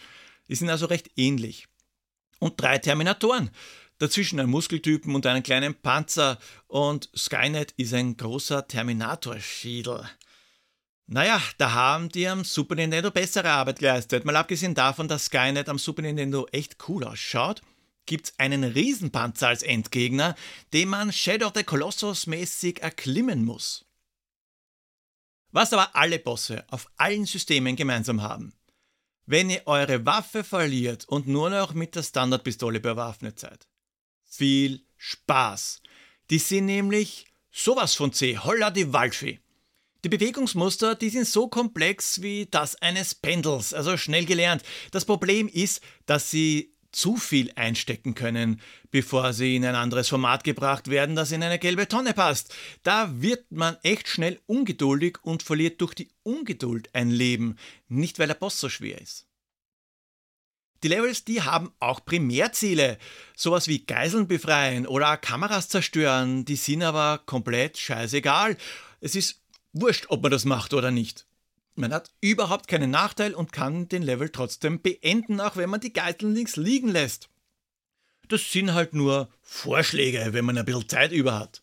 Die 0.47 0.55
sind 0.55 0.69
also 0.69 0.85
recht 0.85 1.09
ähnlich. 1.15 1.67
Und 2.39 2.61
drei 2.61 2.77
Terminatoren. 2.77 3.49
Dazwischen 3.97 4.39
ein 4.39 4.49
Muskeltypen 4.49 5.13
und 5.13 5.27
einen 5.27 5.43
kleinen 5.43 5.75
Panzer 5.75 6.39
und 6.67 7.09
Skynet 7.15 7.71
ist 7.77 7.93
ein 7.93 8.17
großer 8.17 8.67
Terminator-Schädel. 8.67 10.09
Naja, 11.13 11.41
da 11.57 11.73
haben 11.73 12.07
die 12.07 12.25
am 12.25 12.45
Super 12.45 12.75
Nintendo 12.75 13.11
bessere 13.11 13.49
Arbeit 13.49 13.79
geleistet. 13.79 14.23
Mal 14.23 14.37
abgesehen 14.37 14.73
davon, 14.73 15.09
dass 15.09 15.25
Skynet 15.25 15.67
am 15.67 15.77
Super 15.77 16.03
Nintendo 16.03 16.47
echt 16.53 16.77
cool 16.87 17.03
ausschaut, 17.03 17.61
gibt's 18.05 18.33
einen 18.37 18.63
Riesenpanzer 18.63 19.49
als 19.49 19.61
Endgegner, 19.61 20.35
den 20.71 20.87
man 20.87 21.11
Shadow 21.11 21.47
of 21.47 21.53
the 21.53 21.65
Colossus 21.65 22.27
mäßig 22.27 22.81
erklimmen 22.81 23.43
muss. 23.43 23.83
Was 25.51 25.73
aber 25.73 25.97
alle 25.97 26.17
Bosse 26.17 26.63
auf 26.69 26.89
allen 26.95 27.25
Systemen 27.25 27.75
gemeinsam 27.75 28.21
haben. 28.21 28.53
Wenn 29.25 29.49
ihr 29.49 29.63
eure 29.65 30.05
Waffe 30.05 30.45
verliert 30.45 31.03
und 31.09 31.27
nur 31.27 31.49
noch 31.49 31.73
mit 31.73 31.93
der 31.93 32.03
Standardpistole 32.03 32.79
bewaffnet 32.79 33.37
seid. 33.37 33.67
Viel 34.23 34.85
Spaß. 34.95 35.81
Die 36.29 36.39
sind 36.39 36.67
nämlich 36.67 37.25
sowas 37.51 37.95
von 37.95 38.13
C, 38.13 38.37
holla 38.37 38.71
die 38.71 38.93
Waldfee. 38.93 39.41
Die 40.03 40.09
Bewegungsmuster, 40.09 40.95
die 40.95 41.09
sind 41.09 41.27
so 41.27 41.47
komplex 41.47 42.23
wie 42.23 42.47
das 42.49 42.75
eines 42.81 43.13
Pendels, 43.13 43.73
also 43.73 43.97
schnell 43.97 44.25
gelernt. 44.25 44.63
Das 44.91 45.05
Problem 45.05 45.47
ist, 45.47 45.81
dass 46.07 46.31
sie 46.31 46.73
zu 46.91 47.17
viel 47.17 47.51
einstecken 47.55 48.15
können, 48.15 48.59
bevor 48.89 49.31
sie 49.33 49.55
in 49.55 49.65
ein 49.65 49.75
anderes 49.75 50.09
Format 50.09 50.43
gebracht 50.43 50.89
werden, 50.89 51.15
das 51.15 51.31
in 51.31 51.43
eine 51.43 51.59
gelbe 51.59 51.87
Tonne 51.87 52.13
passt. 52.13 52.53
Da 52.83 53.21
wird 53.21 53.51
man 53.51 53.77
echt 53.83 54.07
schnell 54.07 54.39
ungeduldig 54.47 55.19
und 55.21 55.43
verliert 55.43 55.79
durch 55.81 55.93
die 55.93 56.09
Ungeduld 56.23 56.89
ein 56.93 57.09
Leben, 57.09 57.57
nicht 57.87 58.19
weil 58.19 58.27
der 58.27 58.33
Boss 58.35 58.59
so 58.59 58.69
schwer 58.69 58.99
ist. 58.99 59.27
Die 60.83 60.87
Levels, 60.87 61.23
die 61.23 61.43
haben 61.43 61.71
auch 61.79 62.03
Primärziele, 62.03 62.97
sowas 63.35 63.67
wie 63.67 63.85
Geiseln 63.85 64.27
befreien 64.27 64.87
oder 64.87 65.15
Kameras 65.15 65.69
zerstören, 65.69 66.43
die 66.43 66.55
sind 66.55 66.81
aber 66.81 67.21
komplett 67.27 67.77
scheißegal. 67.77 68.57
Es 68.99 69.15
ist 69.15 69.40
Wurscht, 69.73 70.05
ob 70.09 70.21
man 70.21 70.31
das 70.31 70.45
macht 70.45 70.73
oder 70.73 70.91
nicht. 70.91 71.25
Man 71.75 71.93
hat 71.93 72.11
überhaupt 72.19 72.67
keinen 72.67 72.91
Nachteil 72.91 73.33
und 73.33 73.53
kann 73.53 73.87
den 73.87 74.03
Level 74.03 74.29
trotzdem 74.29 74.81
beenden, 74.81 75.39
auch 75.39 75.55
wenn 75.55 75.69
man 75.69 75.79
die 75.79 75.93
Geiseln 75.93 76.33
links 76.33 76.57
liegen 76.57 76.89
lässt. 76.89 77.29
Das 78.27 78.51
sind 78.51 78.73
halt 78.73 78.93
nur 78.93 79.29
Vorschläge, 79.41 80.33
wenn 80.33 80.45
man 80.45 80.57
ein 80.57 80.65
bisschen 80.65 80.89
Zeit 80.89 81.11
über 81.11 81.39
hat. 81.39 81.60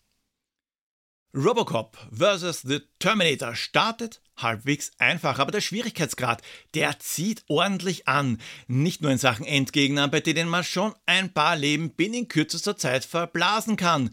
Robocop 1.35 1.97
vs. 2.11 2.63
The 2.63 2.81
Terminator 2.99 3.55
startet 3.55 4.23
halbwegs 4.37 4.93
einfach, 4.99 5.39
aber 5.39 5.51
der 5.51 5.61
Schwierigkeitsgrad, 5.61 6.43
der 6.75 6.99
zieht 7.01 7.45
ordentlich 7.49 8.09
an. 8.09 8.41
Nicht 8.67 9.03
nur 9.03 9.11
in 9.11 9.19
Sachen 9.19 9.45
Endgegner, 9.45 10.09
bei 10.09 10.21
denen 10.21 10.49
man 10.49 10.65
schon 10.65 10.95
ein 11.07 11.33
paar 11.33 11.57
Leben 11.57 11.91
binnen 11.91 12.29
kürzester 12.29 12.77
Zeit 12.77 13.05
verblasen 13.05 13.77
kann. 13.77 14.11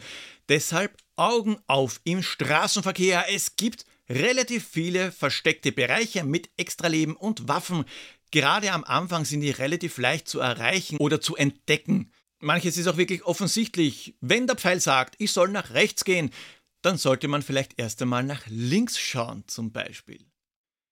Deshalb 0.49 0.97
Augen 1.15 1.57
auf 1.67 2.01
im 2.03 2.21
Straßenverkehr. 2.21 3.25
Es 3.33 3.55
gibt 3.55 3.85
relativ 4.09 4.67
viele 4.67 5.11
versteckte 5.11 5.71
Bereiche 5.71 6.23
mit 6.23 6.49
Extraleben 6.57 7.15
und 7.15 7.47
Waffen. 7.47 7.85
Gerade 8.31 8.73
am 8.73 8.83
Anfang 8.83 9.23
sind 9.23 9.39
die 9.39 9.51
relativ 9.51 9.97
leicht 9.97 10.27
zu 10.27 10.41
erreichen 10.41 10.97
oder 10.97 11.21
zu 11.21 11.37
entdecken. 11.37 12.11
Manches 12.39 12.77
ist 12.77 12.87
auch 12.87 12.97
wirklich 12.97 13.23
offensichtlich. 13.23 14.15
Wenn 14.19 14.45
der 14.45 14.57
Pfeil 14.57 14.79
sagt, 14.81 15.15
ich 15.19 15.31
soll 15.31 15.49
nach 15.49 15.71
rechts 15.71 16.03
gehen, 16.03 16.31
dann 16.85 16.97
sollte 16.97 17.27
man 17.27 17.41
vielleicht 17.41 17.79
erst 17.79 18.01
einmal 18.01 18.23
nach 18.23 18.43
links 18.47 18.99
schauen 18.99 19.43
zum 19.47 19.71
Beispiel. 19.71 20.23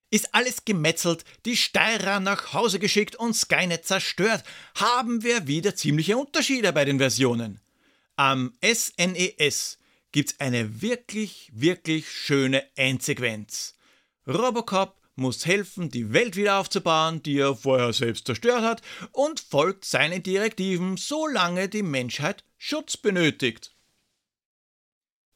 Ist 0.09 0.33
alles 0.33 0.65
gemetzelt, 0.65 1.23
die 1.45 1.55
Steirer 1.55 2.19
nach 2.19 2.53
Hause 2.53 2.79
geschickt 2.79 3.15
und 3.15 3.35
Skynet 3.35 3.85
zerstört, 3.85 4.43
haben 4.75 5.23
wir 5.23 5.47
wieder 5.47 5.75
ziemliche 5.75 6.17
Unterschiede 6.17 6.73
bei 6.73 6.85
den 6.85 6.97
Versionen. 6.97 7.61
Am 8.15 8.53
SNES 8.63 9.77
gibt 10.11 10.31
es 10.31 10.39
eine 10.39 10.81
wirklich, 10.81 11.51
wirklich 11.53 12.09
schöne 12.09 12.63
Endsequenz. 12.75 13.75
Robocop 14.27 14.99
muss 15.15 15.45
helfen, 15.45 15.89
die 15.89 16.11
Welt 16.11 16.35
wieder 16.35 16.59
aufzubauen, 16.59 17.21
die 17.21 17.37
er 17.37 17.55
vorher 17.55 17.93
selbst 17.93 18.25
zerstört 18.25 18.63
hat, 18.63 18.81
und 19.11 19.39
folgt 19.39 19.85
seinen 19.85 20.23
Direktiven, 20.23 20.97
solange 20.97 21.69
die 21.69 21.83
Menschheit 21.83 22.43
Schutz 22.57 22.97
benötigt. 22.97 23.75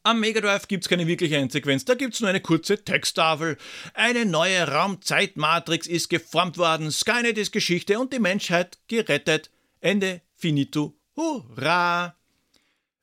Am 0.08 0.22
Mega 0.22 0.39
Drive 0.39 0.70
gibt 0.70 0.86
es 0.86 0.89
keine 0.89 1.06
wirkliche 1.06 1.36
Endsequenz, 1.36 1.84
da 1.84 1.93
gibt 1.93 2.13
es 2.13 2.22
nur 2.22 2.30
eine 2.30 2.39
kurze 2.39 2.82
Texttafel. 2.82 3.58
Eine 3.93 4.26
neue 4.26 4.65
Raumzeitmatrix 4.65 5.86
ist 5.86 6.08
geformt 6.08 6.58
worden, 6.58 6.91
Skynet 6.91 7.38
ist 7.38 7.52
Geschichte 7.52 8.00
und 8.00 8.13
die 8.13 8.20
Menschheit 8.20 8.78
gerettet. 8.88 9.52
Ende, 9.82 10.22
finito, 10.34 10.98
hurra! 11.17 12.15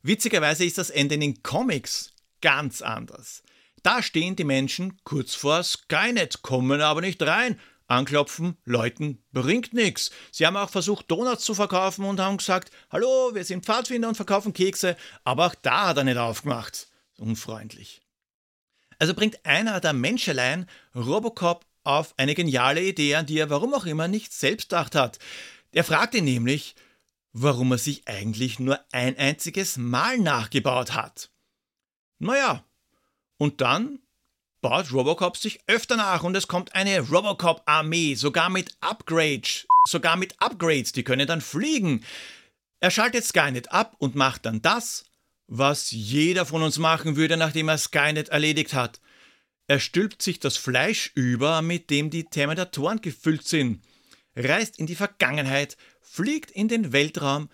Witzigerweise 0.00 0.64
ist 0.64 0.78
das 0.78 0.88
Ende 0.88 1.16
in 1.16 1.20
den 1.20 1.42
Comics 1.42 2.14
ganz 2.40 2.80
anders. 2.80 3.42
Da 3.82 4.02
stehen 4.02 4.34
die 4.34 4.44
Menschen 4.44 4.96
kurz 5.04 5.34
vor 5.34 5.62
Skynet, 5.62 6.40
kommen 6.40 6.80
aber 6.80 7.02
nicht 7.02 7.20
rein. 7.20 7.60
Anklopfen, 7.86 8.56
läuten, 8.64 9.22
bringt 9.30 9.74
nichts. 9.74 10.10
Sie 10.32 10.46
haben 10.46 10.56
auch 10.56 10.70
versucht, 10.70 11.10
Donuts 11.10 11.44
zu 11.44 11.52
verkaufen 11.52 12.06
und 12.06 12.18
haben 12.18 12.38
gesagt, 12.38 12.70
hallo, 12.90 13.34
wir 13.34 13.44
sind 13.44 13.66
Pfadfinder 13.66 14.08
und 14.08 14.14
verkaufen 14.14 14.54
Kekse, 14.54 14.96
aber 15.22 15.48
auch 15.48 15.54
da 15.54 15.88
hat 15.88 15.98
er 15.98 16.04
nicht 16.04 16.16
aufgemacht. 16.16 16.88
Unfreundlich. 17.18 18.02
Also 18.98 19.14
bringt 19.14 19.44
einer 19.44 19.80
der 19.80 19.92
Menschelein 19.92 20.68
Robocop 20.94 21.66
auf 21.82 22.14
eine 22.16 22.34
geniale 22.34 22.82
Idee, 22.82 23.16
an 23.16 23.26
die 23.26 23.38
er 23.38 23.50
warum 23.50 23.74
auch 23.74 23.86
immer 23.86 24.08
nicht 24.08 24.32
selbst 24.32 24.70
gedacht 24.70 24.94
hat. 24.94 25.18
Er 25.72 25.84
fragt 25.84 26.14
ihn 26.14 26.24
nämlich, 26.24 26.74
warum 27.32 27.72
er 27.72 27.78
sich 27.78 28.06
eigentlich 28.08 28.58
nur 28.58 28.80
ein 28.92 29.18
einziges 29.18 29.76
Mal 29.76 30.18
nachgebaut 30.18 30.94
hat. 30.94 31.30
Naja, 32.18 32.64
und 33.36 33.60
dann 33.60 33.98
baut 34.60 34.92
Robocop 34.92 35.36
sich 35.36 35.60
öfter 35.66 35.96
nach 35.96 36.22
und 36.22 36.34
es 36.36 36.48
kommt 36.48 36.74
eine 36.74 37.00
Robocop-Armee, 37.00 38.14
sogar 38.14 38.48
mit 38.48 38.74
Upgrades, 38.80 39.66
sogar 39.86 40.16
mit 40.16 40.40
Upgrades, 40.40 40.92
die 40.92 41.02
können 41.02 41.26
dann 41.26 41.42
fliegen. 41.42 42.02
Er 42.80 42.90
schaltet 42.90 43.24
Skynet 43.24 43.72
ab 43.72 43.94
und 43.98 44.14
macht 44.14 44.46
dann 44.46 44.62
das, 44.62 45.04
was 45.46 45.90
jeder 45.90 46.46
von 46.46 46.62
uns 46.62 46.78
machen 46.78 47.16
würde, 47.16 47.36
nachdem 47.36 47.68
er 47.68 47.78
Skynet 47.78 48.30
erledigt 48.30 48.74
hat. 48.74 49.00
Er 49.66 49.80
stülpt 49.80 50.22
sich 50.22 50.40
das 50.40 50.56
Fleisch 50.56 51.10
über, 51.14 51.62
mit 51.62 51.90
dem 51.90 52.10
die 52.10 52.24
Terminatoren 52.24 53.00
gefüllt 53.00 53.46
sind, 53.46 53.82
reist 54.36 54.78
in 54.78 54.86
die 54.86 54.94
Vergangenheit, 54.94 55.76
fliegt 56.00 56.50
in 56.50 56.68
den 56.68 56.92
Weltraum 56.92 57.48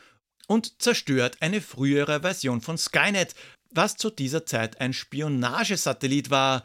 und 0.47 0.83
zerstört 0.83 1.37
eine 1.41 1.61
frühere 1.61 2.21
Version 2.21 2.61
von 2.61 2.77
Skynet, 2.77 3.35
was 3.71 3.97
zu 3.97 4.11
dieser 4.11 4.45
Zeit 4.47 4.81
ein 4.81 4.93
Spionagesatellit 4.93 6.31
war, 6.31 6.65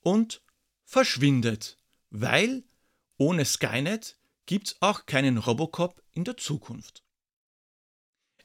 und 0.00 0.42
verschwindet, 0.84 1.78
weil 2.10 2.62
ohne 3.16 3.44
Skynet 3.44 4.16
gibt's 4.46 4.76
auch 4.80 5.06
keinen 5.06 5.38
Robocop 5.38 6.02
in 6.12 6.24
der 6.24 6.36
Zukunft. 6.36 7.03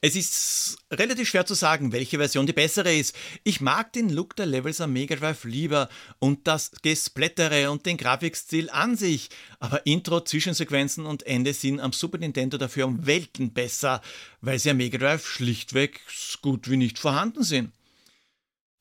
Es 0.02 0.16
ist 0.16 0.78
relativ 0.92 1.28
schwer 1.28 1.46
zu 1.46 1.56
sagen, 1.56 1.92
welche 1.92 2.18
Version 2.18 2.48
die 2.48 2.54
bessere 2.54 2.96
ist. 2.96 3.14
Ich 3.44 3.60
mag 3.60 3.92
den 3.92 4.08
Look 4.08 4.34
der 4.38 4.46
Levels 4.46 4.80
am 4.80 4.94
Mega 4.94 5.18
Drive 5.18 5.44
lieber 5.44 5.90
und 6.20 6.48
das 6.48 6.72
Gesplättere 6.82 7.70
und 7.70 7.86
den 7.86 7.98
Grafikstil 7.98 8.70
an 8.70 8.96
sich, 8.96 9.30
aber 9.60 9.86
Intro, 9.86 10.22
Zwischensequenzen 10.22 11.06
und 11.06 11.24
Ende 11.24 11.54
sind 11.54 11.82
am 11.82 11.92
Super 11.92 12.18
Nintendo 12.18 12.58
dafür 12.58 12.88
um 12.88 13.06
Welten 13.06 13.52
besser, 13.52 14.02
weil 14.40 14.58
sie 14.58 14.70
am 14.70 14.78
Mega 14.78 14.98
Drive 14.98 15.28
schlichtweg 15.28 16.00
gut 16.42 16.70
wie 16.70 16.78
nicht 16.78 16.98
vorhanden 16.98 17.44
sind. 17.44 17.74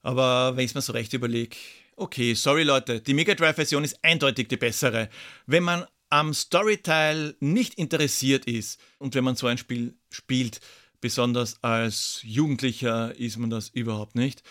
Aber 0.02 0.57
wenn 0.57 0.64
ich 0.64 0.70
es 0.70 0.74
mir 0.76 0.83
so 0.83 0.92
recht 0.92 1.12
überlege, 1.14 1.57
okay, 1.96 2.35
sorry 2.35 2.62
Leute, 2.62 3.00
die 3.00 3.14
Mega 3.14 3.35
Drive 3.35 3.57
Version 3.57 3.83
ist 3.83 3.98
eindeutig 4.04 4.46
die 4.46 4.57
bessere. 4.57 5.11
Wenn 5.46 5.64
man 5.64 5.85
am 6.11 6.33
Storyteil 6.33 7.35
nicht 7.40 7.74
interessiert 7.74 8.44
ist 8.46 8.81
und 8.98 9.16
wenn 9.16 9.24
man 9.24 9.35
so 9.35 9.48
ein 9.48 9.59
Spiel 9.59 9.96
spielt, 10.11 10.61
besonders 11.00 11.62
als 11.62 12.20
Jugendlicher 12.24 13.14
ist 13.14 13.38
man 13.38 13.50
das 13.50 13.68
überhaupt 13.68 14.14
nicht, 14.14 14.42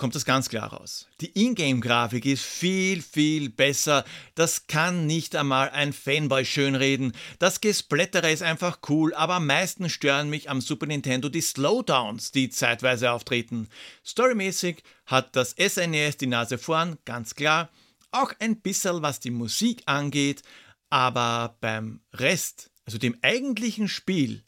kommt 0.00 0.14
das 0.14 0.24
ganz 0.24 0.48
klar 0.48 0.72
raus. 0.72 1.08
Die 1.20 1.38
Ingame-Grafik 1.38 2.24
ist 2.24 2.42
viel, 2.42 3.02
viel 3.02 3.50
besser. 3.50 4.06
Das 4.34 4.66
kann 4.66 5.06
nicht 5.06 5.36
einmal 5.36 5.68
ein 5.70 5.92
Fanboy 5.92 6.46
schönreden. 6.46 7.12
Das 7.38 7.60
Gesplättere 7.60 8.32
ist 8.32 8.42
einfach 8.42 8.78
cool, 8.88 9.12
aber 9.12 9.34
am 9.34 9.46
meisten 9.46 9.90
stören 9.90 10.30
mich 10.30 10.48
am 10.48 10.62
Super 10.62 10.86
Nintendo 10.86 11.28
die 11.28 11.42
Slowdowns, 11.42 12.32
die 12.32 12.48
zeitweise 12.48 13.12
auftreten. 13.12 13.68
Storymäßig 14.04 14.82
hat 15.04 15.36
das 15.36 15.50
SNES 15.50 16.14
e 16.14 16.18
die 16.18 16.26
Nase 16.28 16.56
vorn, 16.56 16.96
ganz 17.04 17.34
klar. 17.34 17.68
Auch 18.10 18.32
ein 18.38 18.62
bisschen 18.62 19.02
was 19.02 19.20
die 19.20 19.30
Musik 19.30 19.82
angeht, 19.84 20.42
aber 20.88 21.58
beim 21.60 22.00
Rest, 22.14 22.70
also 22.86 22.96
dem 22.96 23.18
eigentlichen 23.20 23.86
Spiel, 23.86 24.44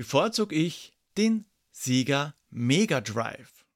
bevorzuge 0.00 0.54
ich 0.54 0.94
den 1.18 1.44
Sega 1.72 2.34
Mega 2.48 3.02
Drive. 3.02 3.66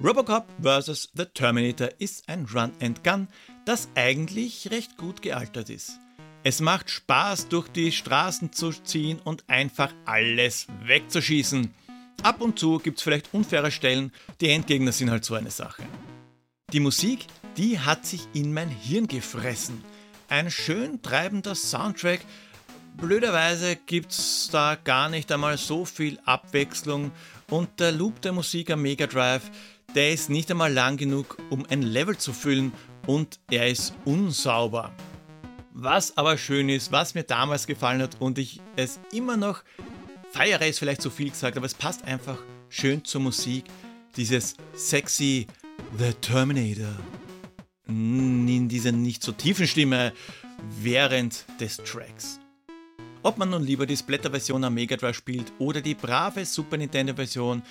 Robocop 0.00 0.46
vs. 0.62 1.08
The 1.12 1.24
Terminator 1.24 1.88
ist 1.98 2.28
ein 2.28 2.44
Run-and-Gun, 2.46 3.26
das 3.64 3.88
eigentlich 3.96 4.70
recht 4.70 4.96
gut 4.96 5.22
gealtert 5.22 5.70
ist. 5.70 5.98
Es 6.44 6.60
macht 6.60 6.88
Spaß, 6.88 7.48
durch 7.48 7.66
die 7.66 7.90
Straßen 7.90 8.52
zu 8.52 8.70
ziehen 8.70 9.18
und 9.24 9.42
einfach 9.50 9.92
alles 10.04 10.68
wegzuschießen. 10.84 11.74
Ab 12.22 12.40
und 12.40 12.60
zu 12.60 12.78
gibt 12.78 12.98
es 12.98 13.02
vielleicht 13.02 13.34
unfaire 13.34 13.72
Stellen, 13.72 14.12
die 14.40 14.50
Endgegner 14.50 14.92
sind 14.92 15.10
halt 15.10 15.24
so 15.24 15.34
eine 15.34 15.50
Sache. 15.50 15.82
Die 16.72 16.78
Musik, 16.78 17.26
die 17.56 17.80
hat 17.80 18.06
sich 18.06 18.28
in 18.34 18.54
mein 18.54 18.68
Hirn 18.68 19.08
gefressen. 19.08 19.82
Ein 20.28 20.50
schön 20.50 21.02
treibender 21.02 21.56
Soundtrack, 21.56 22.20
Blöderweise 23.00 23.76
gibt 23.76 24.10
es 24.10 24.48
da 24.50 24.74
gar 24.74 25.08
nicht 25.08 25.30
einmal 25.30 25.56
so 25.56 25.84
viel 25.84 26.18
Abwechslung 26.24 27.12
und 27.48 27.78
der 27.78 27.92
Loop 27.92 28.20
der 28.22 28.32
Musik 28.32 28.72
am 28.72 28.82
Mega 28.82 29.06
Drive, 29.06 29.52
der 29.94 30.12
ist 30.12 30.30
nicht 30.30 30.50
einmal 30.50 30.72
lang 30.72 30.96
genug, 30.96 31.38
um 31.48 31.64
ein 31.70 31.82
Level 31.82 32.16
zu 32.16 32.32
füllen 32.32 32.72
und 33.06 33.38
er 33.52 33.68
ist 33.68 33.94
unsauber. 34.04 34.92
Was 35.72 36.16
aber 36.16 36.36
schön 36.36 36.68
ist, 36.68 36.90
was 36.90 37.14
mir 37.14 37.22
damals 37.22 37.68
gefallen 37.68 38.02
hat 38.02 38.20
und 38.20 38.36
ich 38.36 38.60
es 38.74 38.98
immer 39.12 39.36
noch 39.36 39.62
feiere, 40.32 40.66
ist 40.66 40.80
vielleicht 40.80 41.00
zu 41.00 41.10
viel 41.10 41.30
gesagt, 41.30 41.56
aber 41.56 41.66
es 41.66 41.74
passt 41.74 42.04
einfach 42.04 42.38
schön 42.68 43.04
zur 43.04 43.20
Musik. 43.20 43.64
Dieses 44.16 44.56
sexy 44.74 45.46
The 45.96 46.14
Terminator 46.14 46.96
in 47.86 48.68
dieser 48.68 48.90
nicht 48.90 49.22
so 49.22 49.30
tiefen 49.30 49.68
Stimme 49.68 50.12
während 50.80 51.44
des 51.60 51.76
Tracks. 51.76 52.40
Ob 53.22 53.36
man 53.36 53.50
nun 53.50 53.64
lieber 53.64 53.84
die 53.84 53.96
Splatter-Version 53.96 54.62
am 54.64 54.74
Mega 54.74 54.96
Drive 54.96 55.16
spielt 55.16 55.52
oder 55.58 55.80
die 55.80 55.94
brave 55.94 56.44
Super 56.44 56.76
Nintendo-Version, 56.76 57.62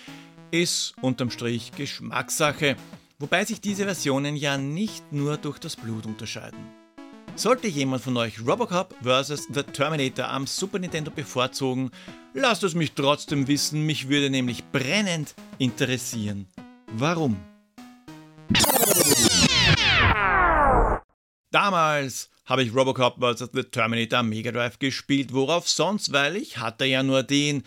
ist 0.52 0.94
unterm 1.02 1.32
Strich 1.32 1.72
Geschmackssache, 1.72 2.76
wobei 3.20 3.46
sich 3.46 3.62
diese 3.62 3.86
Versionen 3.86 4.36
ja 4.36 4.58
nicht 4.58 5.12
nur 5.12 5.38
durch 5.38 5.60
das 5.60 5.76
Blut 5.76 6.06
unterscheiden. 6.06 6.60
Sollte 7.36 7.68
jemand 7.68 8.04
von 8.04 8.18
euch 8.18 8.46
Robocop 8.46 8.96
vs. 9.02 9.48
The 9.54 9.64
Terminator 9.64 10.28
am 10.28 10.48
Super 10.48 10.80
Nintendo 10.80 11.12
bevorzugen, 11.12 11.92
lasst 12.34 12.64
es 12.64 12.76
mich 12.76 12.94
trotzdem 12.94 13.48
wissen, 13.48 13.86
mich 13.86 14.10
würde 14.10 14.30
nämlich 14.30 14.66
brennend 14.72 15.34
interessieren. 15.60 16.48
Warum? 16.94 17.38
Damals 21.52 22.30
habe 22.46 22.64
ich 22.64 22.74
Robocop 22.74 23.20
vs. 23.20 23.50
The 23.54 23.64
Terminator 23.64 24.24
Mega 24.24 24.52
Drive 24.52 24.80
gespielt. 24.80 25.34
Worauf 25.34 25.68
sonst? 25.70 26.12
Weil 26.12 26.36
ich 26.36 26.58
hatte 26.58 26.86
ja 26.86 27.04
nur 27.04 27.24
den. 27.24 27.64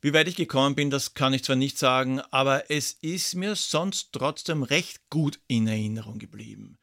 Wie 0.00 0.12
weit 0.12 0.28
ich 0.28 0.36
gekommen 0.36 0.74
bin, 0.74 0.90
das 0.90 1.14
kann 1.14 1.32
ich 1.32 1.44
zwar 1.44 1.56
nicht 1.56 1.78
sagen, 1.78 2.20
aber 2.30 2.70
es 2.70 2.92
ist 3.00 3.34
mir 3.36 3.56
sonst 3.56 4.12
trotzdem 4.12 4.62
recht 4.62 5.08
gut 5.08 5.40
in 5.46 5.66
Erinnerung 5.66 6.18
geblieben. 6.18 6.78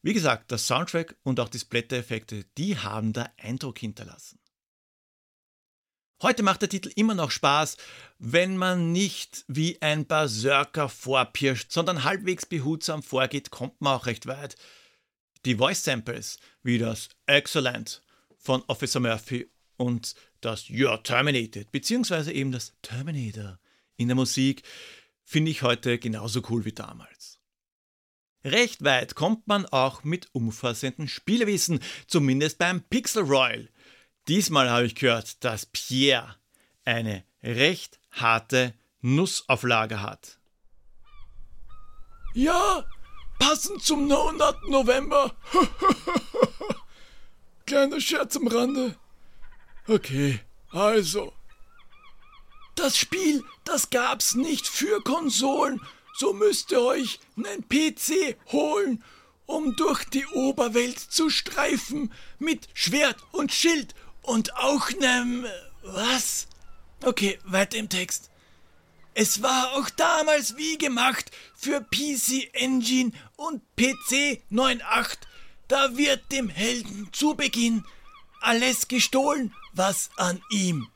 Wie 0.00 0.14
gesagt, 0.14 0.50
der 0.50 0.58
Soundtrack 0.58 1.14
und 1.24 1.40
auch 1.40 1.50
die 1.50 1.58
Splatter-Effekte, 1.58 2.46
die 2.56 2.78
haben 2.78 3.12
da 3.12 3.30
Eindruck 3.36 3.78
hinterlassen. 3.78 4.38
Heute 6.22 6.42
macht 6.42 6.62
der 6.62 6.70
Titel 6.70 6.90
immer 6.96 7.14
noch 7.14 7.30
Spaß, 7.30 7.76
wenn 8.18 8.56
man 8.56 8.92
nicht 8.92 9.44
wie 9.46 9.82
ein 9.82 10.06
Berserker 10.06 10.88
vorpirscht, 10.88 11.70
sondern 11.70 12.04
halbwegs 12.04 12.46
behutsam 12.46 13.02
vorgeht, 13.02 13.50
kommt 13.50 13.78
man 13.82 13.98
auch 13.98 14.06
recht 14.06 14.26
weit. 14.26 14.56
Die 15.44 15.56
Voice 15.56 15.84
Samples 15.84 16.38
wie 16.62 16.78
das 16.78 17.10
Excellent 17.26 18.02
von 18.38 18.62
Officer 18.66 19.00
Murphy 19.00 19.50
und 19.76 20.14
das 20.40 20.64
You're 20.64 21.02
Terminated, 21.02 21.70
beziehungsweise 21.70 22.32
eben 22.32 22.52
das 22.52 22.74
Terminator 22.82 23.58
in 23.96 24.08
der 24.08 24.14
Musik, 24.14 24.62
finde 25.22 25.50
ich 25.50 25.62
heute 25.62 25.98
genauso 25.98 26.42
cool 26.48 26.64
wie 26.64 26.72
damals. 26.72 27.40
Recht 28.44 28.84
weit 28.84 29.14
kommt 29.14 29.46
man 29.46 29.66
auch 29.66 30.04
mit 30.04 30.28
umfassendem 30.32 31.08
Spielewissen, 31.08 31.80
zumindest 32.06 32.58
beim 32.58 32.82
Pixel 32.82 33.22
Royal. 33.22 33.70
Diesmal 34.28 34.70
habe 34.70 34.86
ich 34.86 34.94
gehört, 34.94 35.42
dass 35.44 35.66
Pierre 35.66 36.36
eine 36.84 37.24
recht 37.42 37.98
harte 38.10 38.74
Nussauflage 39.00 40.02
hat. 40.02 40.38
Ja, 42.34 42.84
Passend 43.46 43.82
zum 43.82 44.06
No 44.06 44.32
Nut 44.32 44.56
November. 44.68 45.34
Kleiner 47.66 48.00
Scherz 48.00 48.36
am 48.36 48.46
Rande. 48.46 48.96
Okay, 49.86 50.40
also. 50.70 51.30
Das 52.74 52.96
Spiel, 52.96 53.44
das 53.64 53.90
gab's 53.90 54.34
nicht 54.34 54.66
für 54.66 55.02
Konsolen. 55.02 55.78
So 56.16 56.32
müsst 56.32 56.72
ihr 56.72 56.80
euch 56.80 57.20
einen 57.36 57.68
PC 57.68 58.38
holen, 58.50 59.04
um 59.44 59.76
durch 59.76 60.04
die 60.04 60.24
Oberwelt 60.24 60.98
zu 60.98 61.28
streifen 61.28 62.14
mit 62.38 62.68
Schwert 62.72 63.18
und 63.30 63.52
Schild 63.52 63.94
und 64.22 64.56
auch 64.56 64.88
nem. 64.98 65.44
Was? 65.82 66.46
Okay, 67.04 67.38
weiter 67.44 67.76
im 67.76 67.90
Text. 67.90 68.30
Es 69.16 69.42
war 69.42 69.74
auch 69.74 69.90
damals 69.90 70.56
wie 70.56 70.76
gemacht 70.76 71.30
für 71.54 71.80
PC 71.80 72.52
Engine 72.52 73.12
und 73.36 73.62
PC 73.76 74.42
9.8. 74.50 75.18
Da 75.68 75.96
wird 75.96 76.32
dem 76.32 76.48
Helden 76.48 77.08
zu 77.12 77.34
Beginn 77.34 77.84
alles 78.40 78.88
gestohlen, 78.88 79.54
was 79.72 80.10
an 80.16 80.42
ihm. 80.50 80.88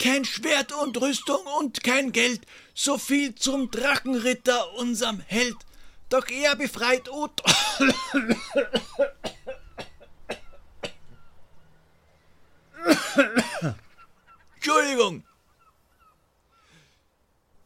Kein 0.00 0.24
Schwert 0.24 0.72
und 0.72 0.98
Rüstung 0.98 1.44
und 1.58 1.84
kein 1.84 2.12
Geld, 2.12 2.40
so 2.72 2.96
viel 2.96 3.34
zum 3.34 3.70
Drachenritter, 3.70 4.72
unserem 4.74 5.20
Held. 5.20 5.58
Doch 6.08 6.26
er 6.28 6.56
befreit 6.56 7.10
Ot. 7.10 7.42
Entschuldigung, 14.54 15.22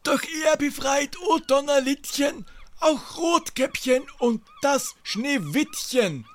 doch 0.03 0.21
er 0.45 0.57
befreit 0.57 1.17
O 1.19 1.39
Donnerlittchen, 1.39 2.45
auch 2.79 3.17
Rotkäppchen 3.17 4.03
und 4.19 4.41
das 4.61 4.95
Schneewittchen. 5.03 6.25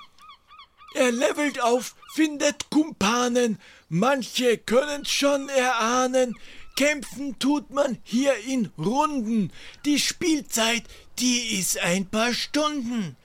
Er 0.94 1.12
levelt 1.12 1.60
auf, 1.60 1.94
findet 2.14 2.70
Kumpanen, 2.70 3.60
manche 3.88 4.58
können's 4.58 5.10
schon 5.10 5.48
erahnen, 5.48 6.34
Kämpfen 6.78 7.36
tut 7.40 7.70
man 7.70 7.98
hier 8.04 8.36
in 8.46 8.70
Runden. 8.78 9.52
Die 9.84 9.98
Spielzeit, 9.98 10.84
die 11.18 11.58
ist 11.58 11.76
ein 11.78 12.08
paar 12.08 12.32
Stunden. 12.32 13.16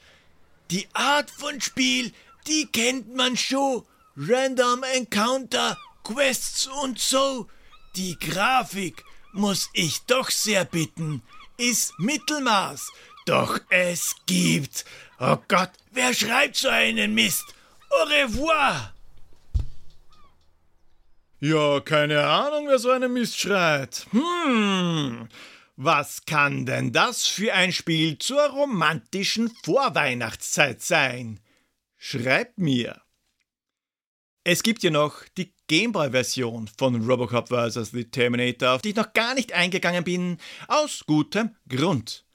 Die 0.72 0.88
Art 0.94 1.30
von 1.30 1.62
Spiel, 1.62 2.12
die 2.48 2.66
kennt 2.66 3.16
man 3.16 3.38
schon. 3.38 3.84
Random 4.18 4.82
Encounter, 4.82 5.78
Quests 6.04 6.66
und 6.82 6.98
so. 6.98 7.48
Die 7.96 8.18
Grafik, 8.18 9.06
muss 9.34 9.70
ich 9.74 10.06
doch 10.06 10.30
sehr 10.30 10.66
bitten, 10.66 11.22
ist 11.58 11.94
Mittelmaß. 12.00 12.92
Doch 13.26 13.60
es 13.70 14.16
gibt. 14.26 14.86
Oh 15.20 15.38
Gott, 15.48 15.72
wer 15.92 16.14
schreibt 16.14 16.58
so 16.58 16.70
einen 16.70 17.14
Mist? 17.14 17.46
Au 17.90 18.04
revoir! 18.04 18.94
Ja, 21.40 21.82
keine 21.82 22.26
Ahnung, 22.26 22.68
wer 22.68 22.80
so 22.80 22.90
einen 22.90 23.12
Mist 23.12 23.38
schreit. 23.38 24.08
Hm, 24.12 25.28
was 25.76 26.26
kann 26.26 26.66
denn 26.66 26.94
das 26.94 27.28
für 27.28 27.54
ein 27.54 27.74
Spiel 27.74 28.18
zur 28.18 28.42
romantischen 28.42 29.52
Vorweihnachtszeit 29.64 30.82
sein? 30.82 31.40
Schreibt 31.98 32.58
mir. 32.58 33.03
Es 34.46 34.62
gibt 34.62 34.84
ja 34.84 34.90
noch 34.90 35.24
die 35.38 35.54
Gameboy-Version 35.68 36.68
von 36.78 37.02
Robocop 37.08 37.48
vs. 37.48 37.92
The 37.92 38.04
Terminator, 38.04 38.72
auf 38.74 38.82
die 38.82 38.90
ich 38.90 38.96
noch 38.96 39.14
gar 39.14 39.36
nicht 39.36 39.54
eingegangen 39.54 40.04
bin, 40.04 40.38
aus 40.68 41.06
gutem 41.06 41.56
Grund. 41.70 42.26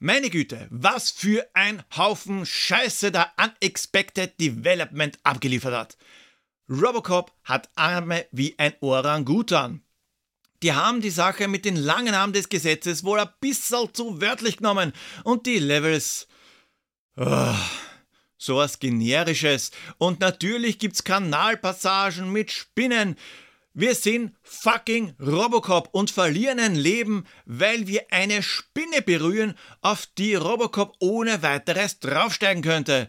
Meine 0.00 0.30
Güte, 0.30 0.66
was 0.70 1.10
für 1.10 1.48
ein 1.54 1.84
Haufen 1.96 2.44
Scheiße 2.44 3.12
da 3.12 3.32
Unexpected 3.40 4.40
Development 4.40 5.16
abgeliefert 5.22 5.74
hat. 5.74 5.96
Robocop 6.68 7.32
hat 7.44 7.70
Arme 7.76 8.26
wie 8.32 8.58
ein 8.58 8.74
Orangutan. 8.80 9.82
Die 10.64 10.72
haben 10.72 11.00
die 11.00 11.10
Sache 11.10 11.46
mit 11.46 11.64
den 11.64 11.76
langen 11.76 12.14
Armen 12.14 12.32
des 12.32 12.48
Gesetzes 12.48 13.04
wohl 13.04 13.20
ein 13.20 13.28
bisschen 13.40 13.94
zu 13.94 14.20
wörtlich 14.20 14.56
genommen 14.56 14.92
und 15.22 15.46
die 15.46 15.60
Levels. 15.60 16.26
Oh, 17.16 17.54
so 18.38 18.56
was 18.56 18.78
Generisches. 18.78 19.72
Und 19.98 20.20
natürlich 20.20 20.78
gibt's 20.78 21.04
Kanalpassagen 21.04 22.32
mit 22.32 22.50
Spinnen. 22.50 23.16
Wir 23.74 23.94
sind 23.94 24.34
fucking 24.42 25.14
Robocop 25.20 25.90
und 25.92 26.10
verlieren 26.10 26.58
ein 26.58 26.74
Leben, 26.74 27.26
weil 27.44 27.86
wir 27.86 28.06
eine 28.10 28.42
Spinne 28.42 29.02
berühren, 29.02 29.54
auf 29.82 30.06
die 30.18 30.34
Robocop 30.34 30.96
ohne 31.00 31.42
weiteres 31.42 32.00
draufsteigen 32.00 32.62
könnte. 32.62 33.08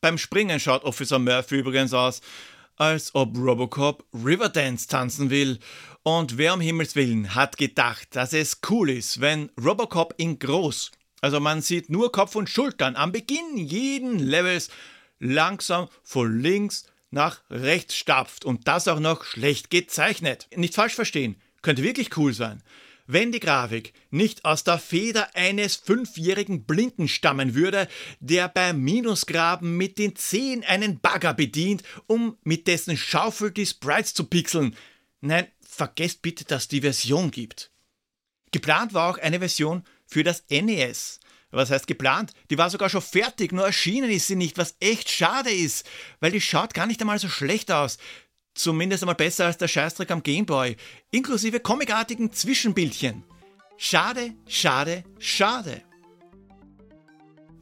Beim 0.00 0.16
Springen 0.16 0.60
schaut 0.60 0.84
Officer 0.84 1.18
Murphy 1.18 1.58
übrigens 1.58 1.92
aus, 1.92 2.22
als 2.76 3.14
ob 3.14 3.36
Robocop 3.36 4.06
Riverdance 4.14 4.88
tanzen 4.88 5.28
will. 5.28 5.58
Und 6.02 6.38
wer 6.38 6.54
um 6.54 6.62
Himmels 6.62 6.96
Willen 6.96 7.34
hat 7.34 7.58
gedacht, 7.58 8.08
dass 8.16 8.32
es 8.32 8.60
cool 8.70 8.88
ist, 8.88 9.20
wenn 9.20 9.50
Robocop 9.62 10.14
in 10.16 10.38
groß, 10.38 10.92
also 11.20 11.40
man 11.40 11.62
sieht 11.62 11.90
nur 11.90 12.12
Kopf 12.12 12.34
und 12.34 12.48
Schultern 12.48 12.96
am 12.96 13.12
Beginn 13.12 13.56
jeden 13.56 14.18
Levels 14.18 14.70
langsam 15.18 15.88
von 16.02 16.40
links 16.40 16.86
nach 17.10 17.40
rechts 17.50 17.96
stapft 17.96 18.44
und 18.44 18.68
das 18.68 18.88
auch 18.88 19.00
noch 19.00 19.24
schlecht 19.24 19.70
gezeichnet. 19.70 20.48
Nicht 20.56 20.74
falsch 20.74 20.94
verstehen, 20.94 21.40
könnte 21.62 21.82
wirklich 21.82 22.16
cool 22.16 22.32
sein. 22.32 22.62
Wenn 23.12 23.32
die 23.32 23.40
Grafik 23.40 23.92
nicht 24.10 24.44
aus 24.44 24.62
der 24.62 24.78
Feder 24.78 25.34
eines 25.34 25.74
fünfjährigen 25.74 26.64
Blinden 26.64 27.08
stammen 27.08 27.56
würde, 27.56 27.88
der 28.20 28.46
beim 28.48 28.80
Minusgraben 28.82 29.76
mit 29.76 29.98
den 29.98 30.14
Zehen 30.14 30.62
einen 30.62 31.00
Bagger 31.00 31.34
bedient, 31.34 31.82
um 32.06 32.38
mit 32.44 32.68
dessen 32.68 32.96
Schaufel 32.96 33.50
die 33.50 33.66
Sprites 33.66 34.14
zu 34.14 34.24
pixeln. 34.24 34.76
Nein, 35.20 35.48
vergesst 35.60 36.22
bitte, 36.22 36.44
dass 36.44 36.68
die 36.68 36.82
Version 36.82 37.32
gibt. 37.32 37.72
Geplant 38.52 38.94
war 38.94 39.10
auch 39.10 39.18
eine 39.18 39.40
Version 39.40 39.82
für 40.10 40.24
das 40.24 40.44
NES. 40.50 41.20
Was 41.52 41.70
heißt 41.70 41.86
geplant? 41.86 42.32
Die 42.50 42.58
war 42.58 42.70
sogar 42.70 42.88
schon 42.88 43.02
fertig, 43.02 43.52
nur 43.52 43.64
erschienen 43.64 44.10
ist 44.10 44.28
sie 44.28 44.36
nicht, 44.36 44.58
was 44.58 44.76
echt 44.80 45.10
schade 45.10 45.50
ist, 45.50 45.84
weil 46.20 46.30
die 46.30 46.40
schaut 46.40 46.74
gar 46.74 46.86
nicht 46.86 47.00
einmal 47.00 47.18
so 47.18 47.28
schlecht 47.28 47.72
aus. 47.72 47.98
Zumindest 48.54 49.02
einmal 49.02 49.16
besser 49.16 49.46
als 49.46 49.58
der 49.58 49.68
Scheißdreck 49.68 50.10
am 50.10 50.22
Gameboy, 50.22 50.76
inklusive 51.10 51.60
comicartigen 51.60 52.32
Zwischenbildchen. 52.32 53.24
Schade, 53.78 54.34
schade, 54.46 55.04
schade. 55.18 55.82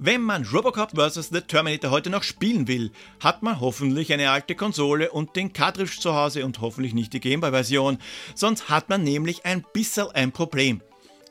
Wenn 0.00 0.22
man 0.22 0.44
Robocop 0.44 0.92
vs. 0.92 1.30
The 1.30 1.40
Terminator 1.40 1.90
heute 1.90 2.08
noch 2.08 2.22
spielen 2.22 2.68
will, 2.68 2.92
hat 3.20 3.42
man 3.42 3.58
hoffentlich 3.58 4.12
eine 4.12 4.30
alte 4.30 4.54
Konsole 4.54 5.10
und 5.10 5.34
den 5.34 5.52
Cartridge 5.52 5.98
zu 5.98 6.14
Hause 6.14 6.44
und 6.44 6.60
hoffentlich 6.60 6.94
nicht 6.94 7.12
die 7.14 7.20
Gameboy-Version, 7.20 7.98
sonst 8.34 8.68
hat 8.68 8.88
man 8.88 9.02
nämlich 9.02 9.44
ein 9.44 9.64
bisschen 9.72 10.10
ein 10.12 10.30
Problem. 10.30 10.82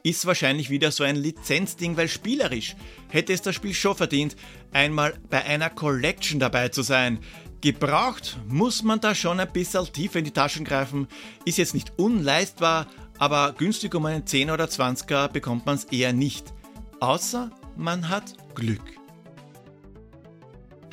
Ist 0.08 0.26
wahrscheinlich 0.26 0.70
wieder 0.70 0.90
so 0.92 1.04
ein 1.04 1.18
Lizenzding, 1.18 1.98
weil 1.98 2.08
spielerisch 2.08 2.78
hätte 3.10 3.34
es 3.34 3.42
das 3.42 3.56
Spiel 3.56 3.74
schon 3.74 3.94
verdient, 3.94 4.38
einmal 4.72 5.20
bei 5.30 5.44
einer 5.44 5.70
Collection 5.70 6.40
dabei 6.40 6.70
zu 6.70 6.82
sein. 6.82 7.20
Gebraucht 7.60 8.40
muss 8.48 8.84
man 8.84 9.02
da 9.02 9.14
schon 9.14 9.42
ein 9.42 9.52
bisschen 9.52 9.92
tiefer 9.92 10.20
in 10.20 10.24
die 10.24 10.32
Taschen 10.32 10.64
greifen, 10.64 11.10
ist 11.44 11.58
jetzt 11.58 11.74
nicht 11.74 11.92
unleistbar, 11.98 12.88
aber 13.18 13.52
günstig 13.52 13.96
um 13.96 14.06
einen 14.06 14.26
10 14.26 14.50
oder 14.50 14.68
20er 14.68 15.28
bekommt 15.28 15.66
man 15.66 15.76
es 15.76 15.84
eher 15.84 16.14
nicht. 16.14 16.54
Außer 17.02 17.52
man 17.76 18.08
hat 18.08 18.34
Glück. 18.56 18.94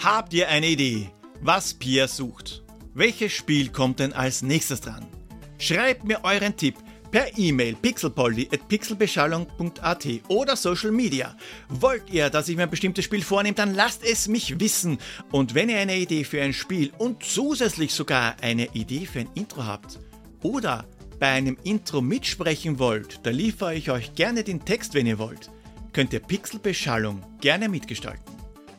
Habt 0.03 0.35
ihr 0.35 0.49
eine 0.49 0.67
Idee, 0.67 1.13
was 1.41 1.73
Pierre 1.73 2.09
sucht? 2.09 2.65
Welches 2.95 3.31
Spiel 3.31 3.69
kommt 3.69 4.01
denn 4.01 4.13
als 4.13 4.43
nächstes 4.43 4.81
dran? 4.81 5.07
Schreibt 5.59 6.03
mir 6.03 6.25
euren 6.25 6.57
Tipp 6.57 6.75
per 7.15 7.39
E-Mail 7.39 7.77
pixelpolly.pixelbeschallung.at 7.77 10.07
oder 10.27 10.57
Social 10.57 10.91
Media. 10.91 11.37
Wollt 11.69 12.11
ihr, 12.11 12.29
dass 12.29 12.49
ich 12.49 12.57
mir 12.57 12.65
ein 12.65 12.71
bestimmtes 12.71 13.05
Spiel 13.05 13.23
vornehme, 13.23 13.55
dann 13.55 13.73
lasst 13.73 14.05
es 14.05 14.27
mich 14.27 14.59
wissen. 14.59 14.99
Und 15.31 15.55
wenn 15.55 15.69
ihr 15.69 15.79
eine 15.79 15.97
Idee 15.97 16.25
für 16.25 16.43
ein 16.43 16.53
Spiel 16.53 16.91
und 16.99 17.23
zusätzlich 17.23 17.95
sogar 17.95 18.35
eine 18.43 18.67
Idee 18.75 19.07
für 19.07 19.21
ein 19.21 19.31
Intro 19.37 19.65
habt 19.65 20.01
oder 20.43 20.87
bei 21.21 21.29
einem 21.29 21.57
Intro 21.63 22.01
mitsprechen 22.01 22.81
wollt, 22.81 23.21
da 23.23 23.31
liefere 23.31 23.77
ich 23.77 23.93
euch 23.93 24.17
gerne 24.17 24.43
den 24.43 24.65
Text, 24.65 24.95
wenn 24.95 25.07
ihr 25.07 25.21
wollt. 25.21 25.53
Könnt 25.93 26.13
ihr 26.13 26.19
Pixelbeschallung 26.19 27.23
gerne 27.41 27.69
mitgestalten. 27.69 28.35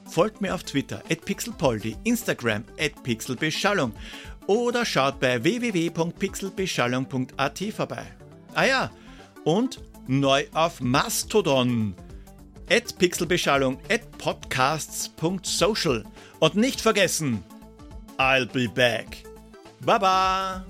Folgt 0.09 0.41
mir 0.41 0.53
auf 0.53 0.63
Twitter 0.63 1.01
at 1.09 1.23
pixelpoldi, 1.23 1.95
Instagram 2.03 2.65
at 2.77 3.01
pixelbeschallung 3.01 3.93
oder 4.45 4.83
schaut 4.83 5.21
bei 5.21 5.41
www.pixelbeschallung.at 5.41 7.63
vorbei. 7.73 8.05
Ah 8.55 8.65
ja, 8.65 8.91
und 9.43 9.81
neu 10.07 10.47
auf 10.53 10.79
Mastodon. 10.79 11.93
At 12.69 12.97
Pixelbeschallung 12.97 13.81
at 13.89 14.17
podcasts.social. 14.17 16.05
Und 16.39 16.55
nicht 16.55 16.79
vergessen, 16.79 17.43
I'll 18.17 18.45
be 18.45 18.69
back. 18.69 19.23
Baba! 19.81 20.65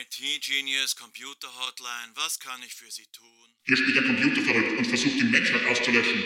IT 0.00 0.42
Genius 0.42 0.96
Computer 0.96 1.48
Hotline, 1.60 2.12
was 2.16 2.40
kann 2.40 2.60
ich 2.66 2.74
für 2.74 2.90
Sie 2.90 3.06
tun? 3.12 3.26
Hier 3.62 3.76
spielt 3.76 3.96
ein 3.96 4.06
Computer 4.06 4.42
verrückt 4.42 4.76
und 4.76 4.86
versucht 4.88 5.20
die 5.20 5.24
Menschheit 5.24 5.64
auszulöschen. 5.70 6.24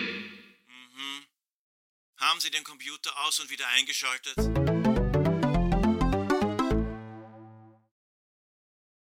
Haben 2.17 2.41
Sie 2.41 2.51
den 2.51 2.65
Computer 2.65 3.11
aus 3.27 3.41
und 3.41 3.51
wieder 3.51 3.67
eingeschaltet? 3.77 4.72